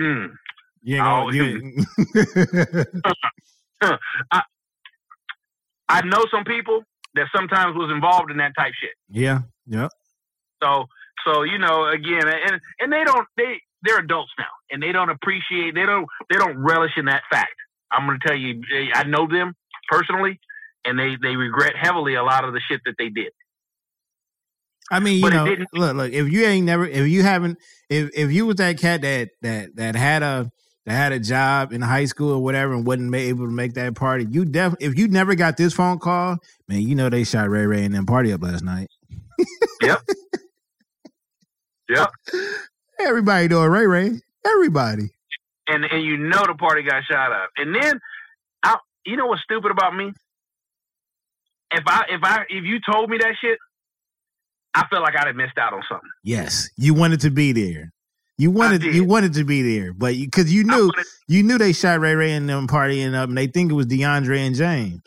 [0.00, 0.30] Mm,
[0.82, 1.84] You you,
[5.88, 6.82] I know some people
[7.14, 8.94] that sometimes was involved in that type shit.
[9.08, 9.40] yeah.
[9.66, 9.88] Yeah.
[10.62, 10.86] So
[11.26, 15.10] so you know again and and they don't they they're adults now and they don't
[15.10, 17.54] appreciate they don't they don't relish in that fact.
[17.90, 19.54] I'm gonna tell you eh, I know them
[19.90, 20.38] personally
[20.84, 23.32] and they they regret heavily a lot of the shit that they did.
[24.92, 26.12] I mean, you But know, look, look.
[26.12, 27.58] If you ain't never, if you haven't,
[27.88, 30.50] if if you was that cat that that that had a
[30.90, 33.94] that had a job in high school or whatever and wasn't able to make that
[33.94, 34.74] party, you def.
[34.80, 37.94] If you never got this phone call, man, you know they shot Ray Ray and
[37.94, 38.88] then party up last night.
[39.82, 40.02] Yep.
[41.90, 42.10] Yep.
[43.00, 44.20] Everybody doing Ray Ray.
[44.44, 45.10] Everybody.
[45.68, 47.50] And and you know the party got shot up.
[47.56, 48.00] And then
[48.64, 48.76] I
[49.06, 50.12] you know what's stupid about me?
[51.70, 53.58] If I if I if you told me that shit,
[54.74, 56.10] I feel like I'd have missed out on something.
[56.24, 57.92] Yes, you wanted to be there.
[58.40, 61.58] You wanted you wanted to be there, but because you, I knew wanted- you knew
[61.58, 64.54] they shot Ray Ray and them partying up, and they think it was DeAndre and
[64.54, 65.02] James.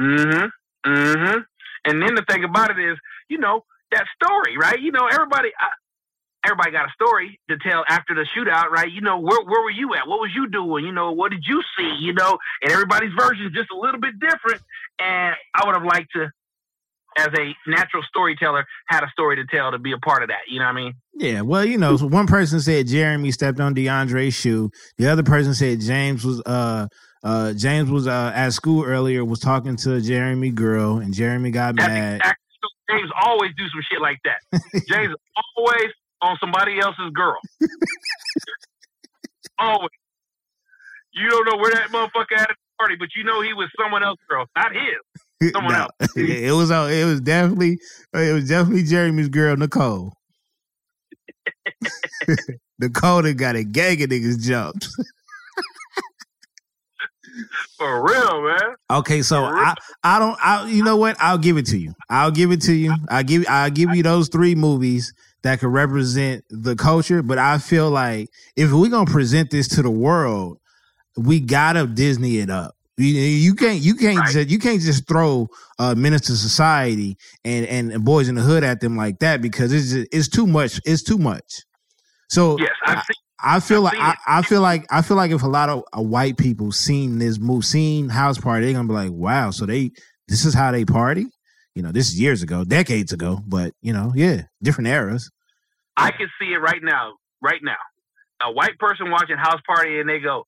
[0.00, 0.90] Mm-hmm.
[0.90, 1.38] Mm-hmm.
[1.84, 2.96] And then the thing about it is,
[3.28, 4.80] you know, that story, right?
[4.80, 5.50] You know, everybody.
[5.60, 5.68] I,
[6.46, 8.90] everybody got a story to tell after the shootout, right?
[8.90, 10.08] You know, where where were you at?
[10.08, 10.86] What was you doing?
[10.86, 11.96] You know, what did you see?
[12.00, 14.62] You know, and everybody's version is just a little bit different.
[14.98, 16.30] And I would have liked to,
[17.18, 20.40] as a natural storyteller, had a story to tell to be a part of that.
[20.48, 20.94] You know what I mean?
[21.14, 24.70] Yeah, well, you know, so one person said Jeremy stepped on DeAndre's shoe.
[24.98, 26.88] The other person said James was uh
[27.22, 31.50] uh James was uh at school earlier was talking to a Jeremy girl and Jeremy
[31.50, 32.16] got That's mad.
[32.16, 32.42] exactly.
[32.90, 34.60] James always do some shit like that.
[34.88, 35.14] James
[35.56, 35.88] always
[36.22, 37.36] on somebody else's girl.
[39.58, 39.90] always.
[41.12, 44.02] You don't know where that motherfucker at the party, but you know he was someone
[44.02, 45.00] else's girl, not his.
[45.42, 47.78] Someone No, it was uh, it was definitely
[48.14, 50.14] it was definitely Jeremy's girl Nicole.
[52.78, 54.88] Nicole got a gang of niggas jumped.
[57.76, 58.76] For real, man.
[58.90, 61.92] Okay, so I I don't I you know what I'll give it to you.
[62.08, 62.94] I'll give it to you.
[63.10, 65.12] I'll give I'll give you those three movies
[65.42, 67.22] that could represent the culture.
[67.22, 70.56] But I feel like if we're gonna present this to the world,
[71.18, 72.75] we gotta Disney it up.
[72.98, 74.32] You, you can't you can't Right.
[74.32, 78.42] just, you can't just throw uh, Menace II Society and, and and Boyz n the
[78.42, 80.80] Hood at them like that because it's just, it's too much.
[80.84, 81.64] It's too much.
[82.28, 82.96] So Yes, seen.
[83.38, 84.38] I feel I've like I.
[84.38, 87.38] I feel like I feel like if a lot of uh, white people seen this
[87.38, 89.90] move, seen House Party, they're gonna be like, "Wow!" So they
[90.26, 91.26] this is how they party.
[91.74, 95.30] You know, this is years ago, decades ago, but you know, yeah, different eras.
[95.98, 97.12] I can see it right now.
[97.42, 97.76] Right now,
[98.42, 100.46] a white person watching House Party and they go,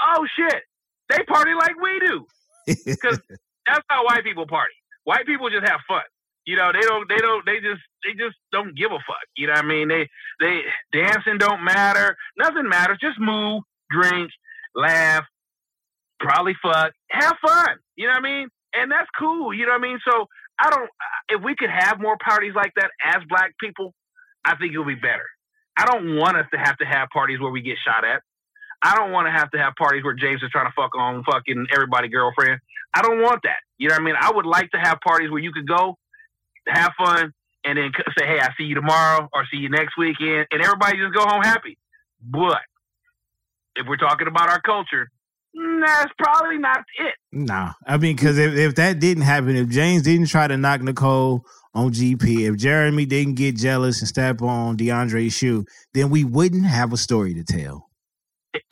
[0.00, 0.62] "Oh shit,
[1.08, 2.26] they party like we do."
[2.84, 3.18] Because
[3.66, 4.74] that's how white people party.
[5.04, 6.02] White people just have fun.
[6.44, 9.24] You know, they don't, they don't, they just, they just don't give a fuck.
[9.36, 9.88] You know what I mean?
[9.88, 10.08] They,
[10.40, 10.60] they
[10.92, 12.16] dancing don't matter.
[12.38, 12.98] Nothing matters.
[13.00, 14.30] Just move, drink,
[14.74, 15.24] laugh,
[16.20, 17.76] probably fuck, have fun.
[17.96, 18.48] You know what I mean?
[18.72, 19.52] And that's cool.
[19.52, 19.98] You know what I mean?
[20.08, 20.26] So
[20.58, 20.88] I don't.
[21.28, 23.94] If we could have more parties like that as black people,
[24.44, 25.28] I think it would be better.
[25.76, 28.22] I don't want us to have to have parties where we get shot at.
[28.82, 31.24] I don't want to have to have parties where James is trying to fuck on
[31.24, 32.60] fucking everybody girlfriend.
[32.94, 33.58] I don't want that.
[33.76, 34.14] You know what I mean?
[34.20, 35.96] I would like to have parties where you could go,
[36.66, 37.32] have fun,
[37.64, 40.98] and then say, "Hey, I see you tomorrow," or "See you next weekend," and everybody
[40.98, 41.76] just go home happy.
[42.22, 42.60] But
[43.76, 45.10] if we're talking about our culture,
[45.54, 47.14] that's probably not it.
[47.32, 50.82] Nah, I mean, because if, if that didn't happen, if James didn't try to knock
[50.82, 55.64] Nicole on GP, if Jeremy didn't get jealous and step on DeAndre's shoe,
[55.94, 57.87] then we wouldn't have a story to tell.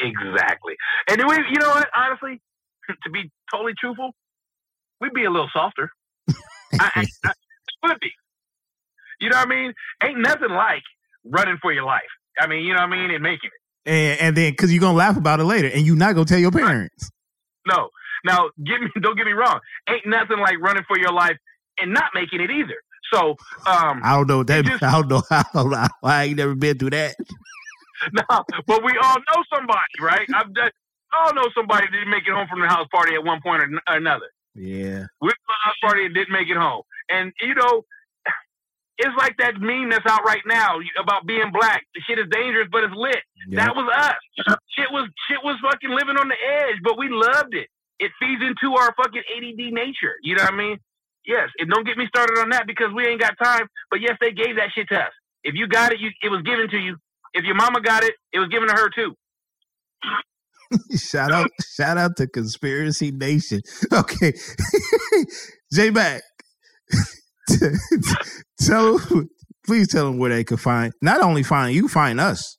[0.01, 0.75] Exactly.
[1.09, 1.89] And we, you know what?
[1.95, 2.41] Honestly,
[3.05, 4.13] to be totally truthful,
[5.01, 5.91] we'd be a little softer.
[6.81, 7.33] I, I,
[7.85, 8.11] I would be.
[9.21, 9.73] You know what I mean?
[10.03, 10.83] Ain't nothing like
[11.25, 12.03] running for your life.
[12.39, 13.91] I mean, you know what I mean, and making it.
[13.91, 16.39] And, and then because you're gonna laugh about it later, and you're not gonna tell
[16.39, 17.11] your parents.
[17.67, 17.89] No.
[18.25, 18.89] Now, get me.
[19.01, 19.61] Don't get me wrong.
[19.89, 21.37] Ain't nothing like running for your life
[21.79, 22.77] and not making it either.
[23.13, 24.65] So, um, I don't know that.
[24.65, 25.23] Just- I don't know.
[25.31, 25.87] I don't know.
[26.03, 27.15] I ain't never been through that.
[28.13, 30.27] no, but we all know somebody, right?
[30.35, 30.71] I've done,
[31.17, 33.63] all know somebody that didn't make it home from the house party at one point
[33.63, 34.31] or n- another.
[34.55, 35.07] Yeah.
[35.21, 36.83] went to the house party and didn't make it home.
[37.09, 37.85] And you know,
[38.99, 41.85] it's like that meme that's out right now about being black.
[41.95, 43.21] The shit is dangerous, but it's lit.
[43.49, 43.67] Yeah.
[43.67, 44.57] That was us.
[44.77, 47.69] Shit was shit was fucking living on the edge, but we loved it.
[47.99, 50.17] It feeds into our fucking ADD nature.
[50.23, 50.79] You know what I mean?
[51.27, 51.49] Yes.
[51.59, 53.67] And don't get me started on that because we ain't got time.
[53.91, 55.13] But yes, they gave that shit to us.
[55.45, 56.97] If you got it, you it was given to you.
[57.37, 59.15] If your mama got it, it was given to her too.
[60.97, 61.51] shout out!
[61.75, 63.61] shout out to Conspiracy Nation.
[63.93, 64.33] Okay,
[65.73, 66.23] J Mac,
[68.61, 68.99] tell
[69.67, 70.93] please tell them where they can find.
[71.03, 72.57] Not only find you, find us.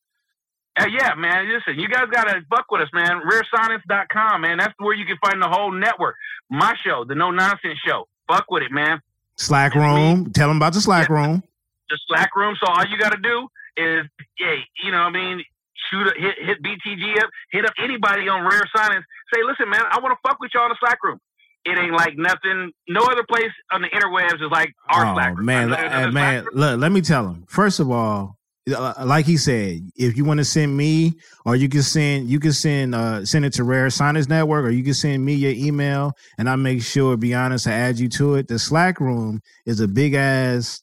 [0.79, 1.51] Uh, yeah, man.
[1.51, 3.21] Listen, you guys gotta buck with us, man.
[3.27, 4.59] RareScience.com, man.
[4.59, 6.15] That's where you can find the whole network.
[6.51, 8.07] My show, the No Nonsense Show.
[8.27, 8.99] Buck with it, man.
[9.37, 10.31] Slack room.
[10.33, 11.41] Tell them about the Slack room.
[11.89, 12.55] The Slack room.
[12.63, 13.47] So all you gotta do
[13.77, 14.05] is,
[14.37, 15.43] hey, you know, what I mean,
[15.89, 19.05] shoot, a, hit, hit BTG up, hit up anybody on Rare Science.
[19.33, 21.19] Say, listen, man, I want to fuck with y'all in the Slack room.
[21.65, 22.71] It ain't like nothing.
[22.87, 25.45] No other place on the interwebs is like our oh Slack room.
[25.45, 27.45] man, uh, man, room- look, let me tell him.
[27.49, 28.37] First of all,
[28.73, 31.13] uh, like he said, if you want to send me,
[31.45, 34.69] or you can send, you can send, uh, send it to Rare Science Network, or
[34.69, 38.09] you can send me your email, and I make sure, be honest, I add you
[38.09, 38.47] to it.
[38.47, 40.81] The Slack room is a big ass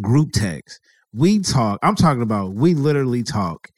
[0.00, 0.80] group text.
[1.14, 1.78] We talk.
[1.82, 2.54] I'm talking about.
[2.54, 3.68] We literally talk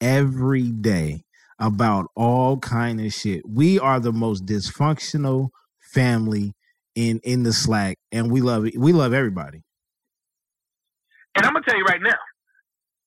[0.00, 1.24] every day
[1.58, 3.42] about all kind of shit.
[3.48, 5.48] We are the most dysfunctional
[5.80, 6.52] family
[6.94, 8.78] in in the Slack, and we love it.
[8.78, 9.62] We love everybody.
[11.34, 12.18] And I'm gonna tell you right now,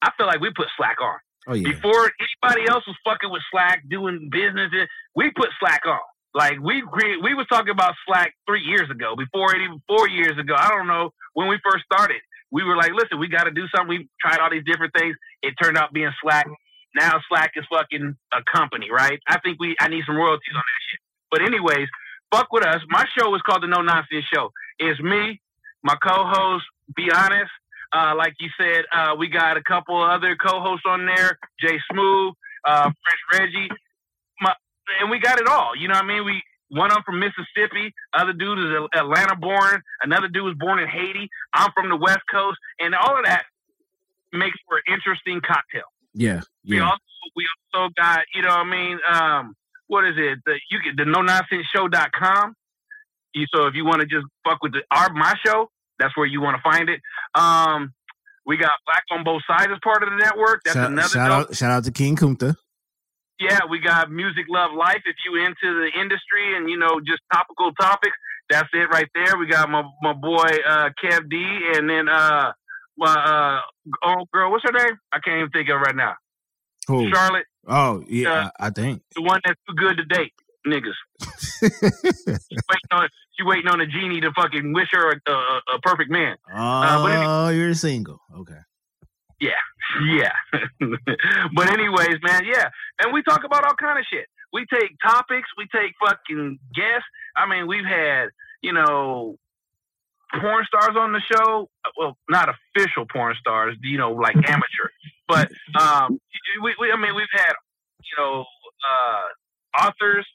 [0.02, 1.16] I feel like we put Slack on.
[1.48, 2.12] Oh yeah, Before
[2.44, 4.70] anybody else was fucking with Slack, doing business,
[5.16, 6.00] we put Slack on.
[6.34, 6.84] Like we
[7.24, 10.56] we was talking about Slack three years ago, before it even four years ago.
[10.58, 12.20] I don't know when we first started.
[12.52, 13.90] We were like, listen, we got to do something.
[13.90, 15.16] We tried all these different things.
[15.42, 16.48] It turned out being Slack.
[16.96, 19.20] Now Slack is fucking a company, right?
[19.28, 21.00] I think we I need some royalties on that shit.
[21.30, 21.88] But anyways,
[22.32, 22.82] fuck with us.
[22.90, 24.52] My show is called the No Nonsense Show.
[24.80, 25.40] It's me,
[25.84, 26.66] my co-host.
[26.96, 27.52] Be honest.
[27.94, 31.38] Uh, like you said, uh, we got a couple other co-hosts on there.
[31.62, 32.34] Jay Smooth,
[32.66, 33.70] uh, French Reggie,
[34.42, 34.54] my,
[35.02, 35.72] and we got it all.
[35.76, 36.26] You know what I mean?
[36.26, 40.80] We one of them from Mississippi, other dude is Atlanta born, another dude was born
[40.80, 41.30] in Haiti.
[41.54, 43.44] I'm from the West Coast, and all of that
[44.34, 45.84] makes for an interesting cocktail.
[46.14, 46.84] Yeah, We yeah.
[46.84, 47.00] also
[47.36, 49.56] we also got you know what I mean um
[49.88, 52.56] what is it the you can the no nonsense show.com.
[53.34, 56.26] You so if you want to just fuck with the our my show, that's where
[56.26, 57.02] you want to find it.
[57.36, 57.94] Um
[58.46, 60.62] we got Black on Both Sides as part of the network.
[60.64, 62.56] That's Shout, another shout dope- out, shout out to King Kunta.
[63.40, 65.02] Yeah, we got Music Love Life.
[65.06, 68.16] If you into the industry and you know just topical topics,
[68.50, 69.38] that's it right there.
[69.38, 71.38] We got my my boy uh, Kev D,
[71.76, 72.52] and then uh,
[72.98, 73.62] my uh,
[74.04, 74.98] oh girl, what's her name?
[75.12, 76.14] I can't even think of it right now.
[76.88, 77.10] Who?
[77.12, 79.02] Charlotte, Oh, yeah, Uh, I, think.
[79.14, 80.32] the one that's too good to date,
[80.66, 80.94] niggas.
[81.60, 85.80] She waiting on she waiting on a genie to fucking wish her a, a, a
[85.82, 86.38] perfect man.
[86.54, 88.20] oh, but any- you're single.
[88.38, 88.60] Okay.
[89.40, 89.52] Yeah.
[90.04, 90.34] Yeah.
[91.56, 92.70] but anyways, man, yeah.
[93.00, 94.26] And we talk about all kind of shit.
[94.54, 97.08] We take topics, we take fucking guests.
[97.36, 98.30] I mean, we've had,
[98.62, 99.36] you know,
[100.40, 101.70] porn stars on the show.
[101.98, 104.90] Well, not official porn stars, you know, like amateur.
[105.28, 106.20] But um
[106.64, 107.54] we, we I mean, we've had,
[108.02, 108.46] you know,
[108.84, 110.26] uh authors,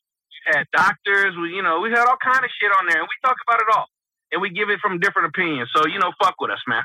[0.46, 3.09] we've had doctors, we you know, we've had all kind of shit on there and
[3.09, 3.86] we talk about it all.
[4.30, 5.68] And we give it from different opinions.
[5.76, 6.82] So, you know, fuck with us, man.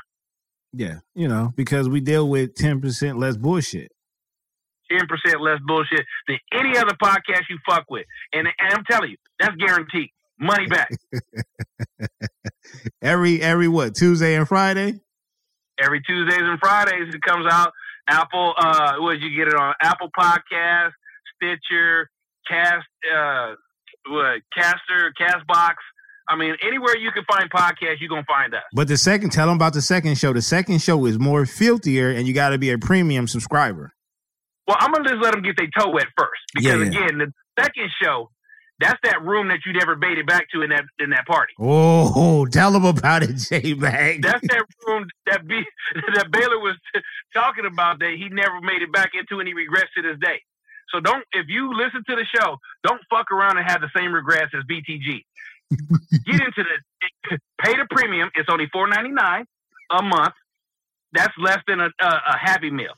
[0.72, 3.90] Yeah, you know, because we deal with 10% less bullshit.
[4.90, 8.06] ten percent less bullshit than any other podcast you fuck with.
[8.32, 10.10] And, and I'm telling you, that's guaranteed.
[10.40, 10.88] Money back
[13.02, 15.00] Every, every what, Tuesday and Friday?
[15.80, 17.14] every Tuesdays and Fridays.
[17.14, 17.72] It comes out
[18.08, 18.52] Apple.
[18.58, 20.90] Uh, what you get it on Apple Podcast,
[21.36, 22.08] Stitcher,
[22.48, 23.54] Cast, uh,
[24.08, 25.74] what Caster, Castbox.
[26.28, 28.62] I mean, anywhere you can find podcasts, you're gonna find us.
[28.72, 30.32] But the second, tell them about the second show.
[30.32, 33.92] The second show is more filthier, and you got to be a premium subscriber.
[34.66, 36.86] Well, I'm gonna just let them get their toe wet first because Yeah, yeah.
[37.06, 38.30] again, the second show,
[38.80, 41.54] that's that room that you never made it back to in that in that party.
[41.58, 44.22] Oh, tell them about it, J Bag.
[44.22, 45.62] That's that room that B,
[46.14, 47.00] that Baylor was t-
[47.32, 50.42] talking about that he never made it back into, and he regrets to this day.
[50.92, 54.12] So don't, if you listen to the show, don't fuck around and have the same
[54.12, 55.22] regrets as BTG.
[55.70, 58.30] Get into the pay the premium.
[58.34, 59.44] It's only four ninety nine
[59.90, 60.34] a month.
[61.12, 62.92] That's less than a, a, a happy meal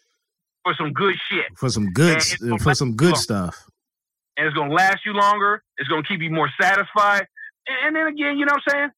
[0.64, 3.56] for some good shit, for some good, Man, it's gonna for some good stuff.
[4.36, 5.62] and it's gonna last you longer.
[5.78, 7.26] It's gonna keep you more satisfied.
[7.66, 8.90] And, and then again, you know what I'm saying?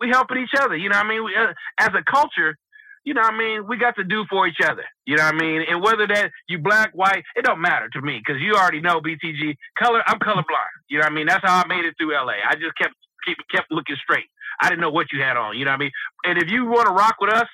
[0.00, 0.76] We helping each other.
[0.76, 1.24] You know what I mean?
[1.24, 2.56] We, uh, as a culture,
[3.04, 3.66] you know what I mean?
[3.68, 4.84] We got to do for each other.
[5.06, 5.62] You know what I mean?
[5.68, 9.00] And whether that you black, white, it don't matter to me because you already know
[9.00, 10.02] BTG color.
[10.06, 10.72] I'm colorblind.
[10.88, 11.26] You know what I mean?
[11.26, 12.34] That's how I made it through LA.
[12.48, 12.94] I just kept
[13.24, 14.26] keep kept looking straight.
[14.60, 15.56] I didn't know what you had on.
[15.56, 15.90] You know what I mean?
[16.24, 17.46] And if you want to rock with us,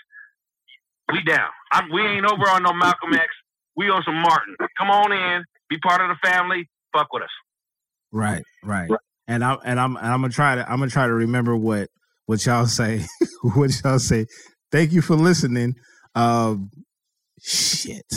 [1.13, 1.49] we down.
[1.73, 3.27] I'm, we ain't over on no Malcolm X.
[3.77, 4.57] We on some Martin.
[4.79, 6.69] Come on in, be part of the family.
[6.93, 7.31] Fuck with us.
[8.13, 8.91] Right, right.
[9.29, 11.89] And I'm and I'm and I'm gonna try to I'm gonna try to remember what
[12.27, 13.05] what y'all say.
[13.55, 14.27] what y'all say.
[14.73, 15.75] Thank you for listening.
[16.15, 16.71] Um,
[17.41, 18.13] shit,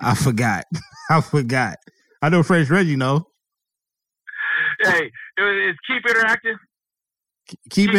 [0.00, 0.64] I forgot.
[1.10, 1.76] I forgot.
[2.22, 2.96] I know French Reggie.
[2.96, 3.26] know.
[4.80, 5.12] Hey, it-
[5.68, 6.56] it's keep interacting,
[7.70, 7.94] Keep Keep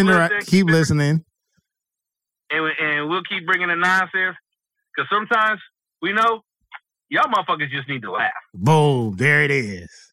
[0.47, 1.23] keep listening.
[2.51, 4.35] and we- and we'll keep bringing the nonsense.
[4.95, 5.61] Because sometimes
[6.01, 6.41] we know
[7.09, 8.31] y'all motherfuckers just need to laugh.
[8.53, 9.15] Boom.
[9.15, 10.06] There it is.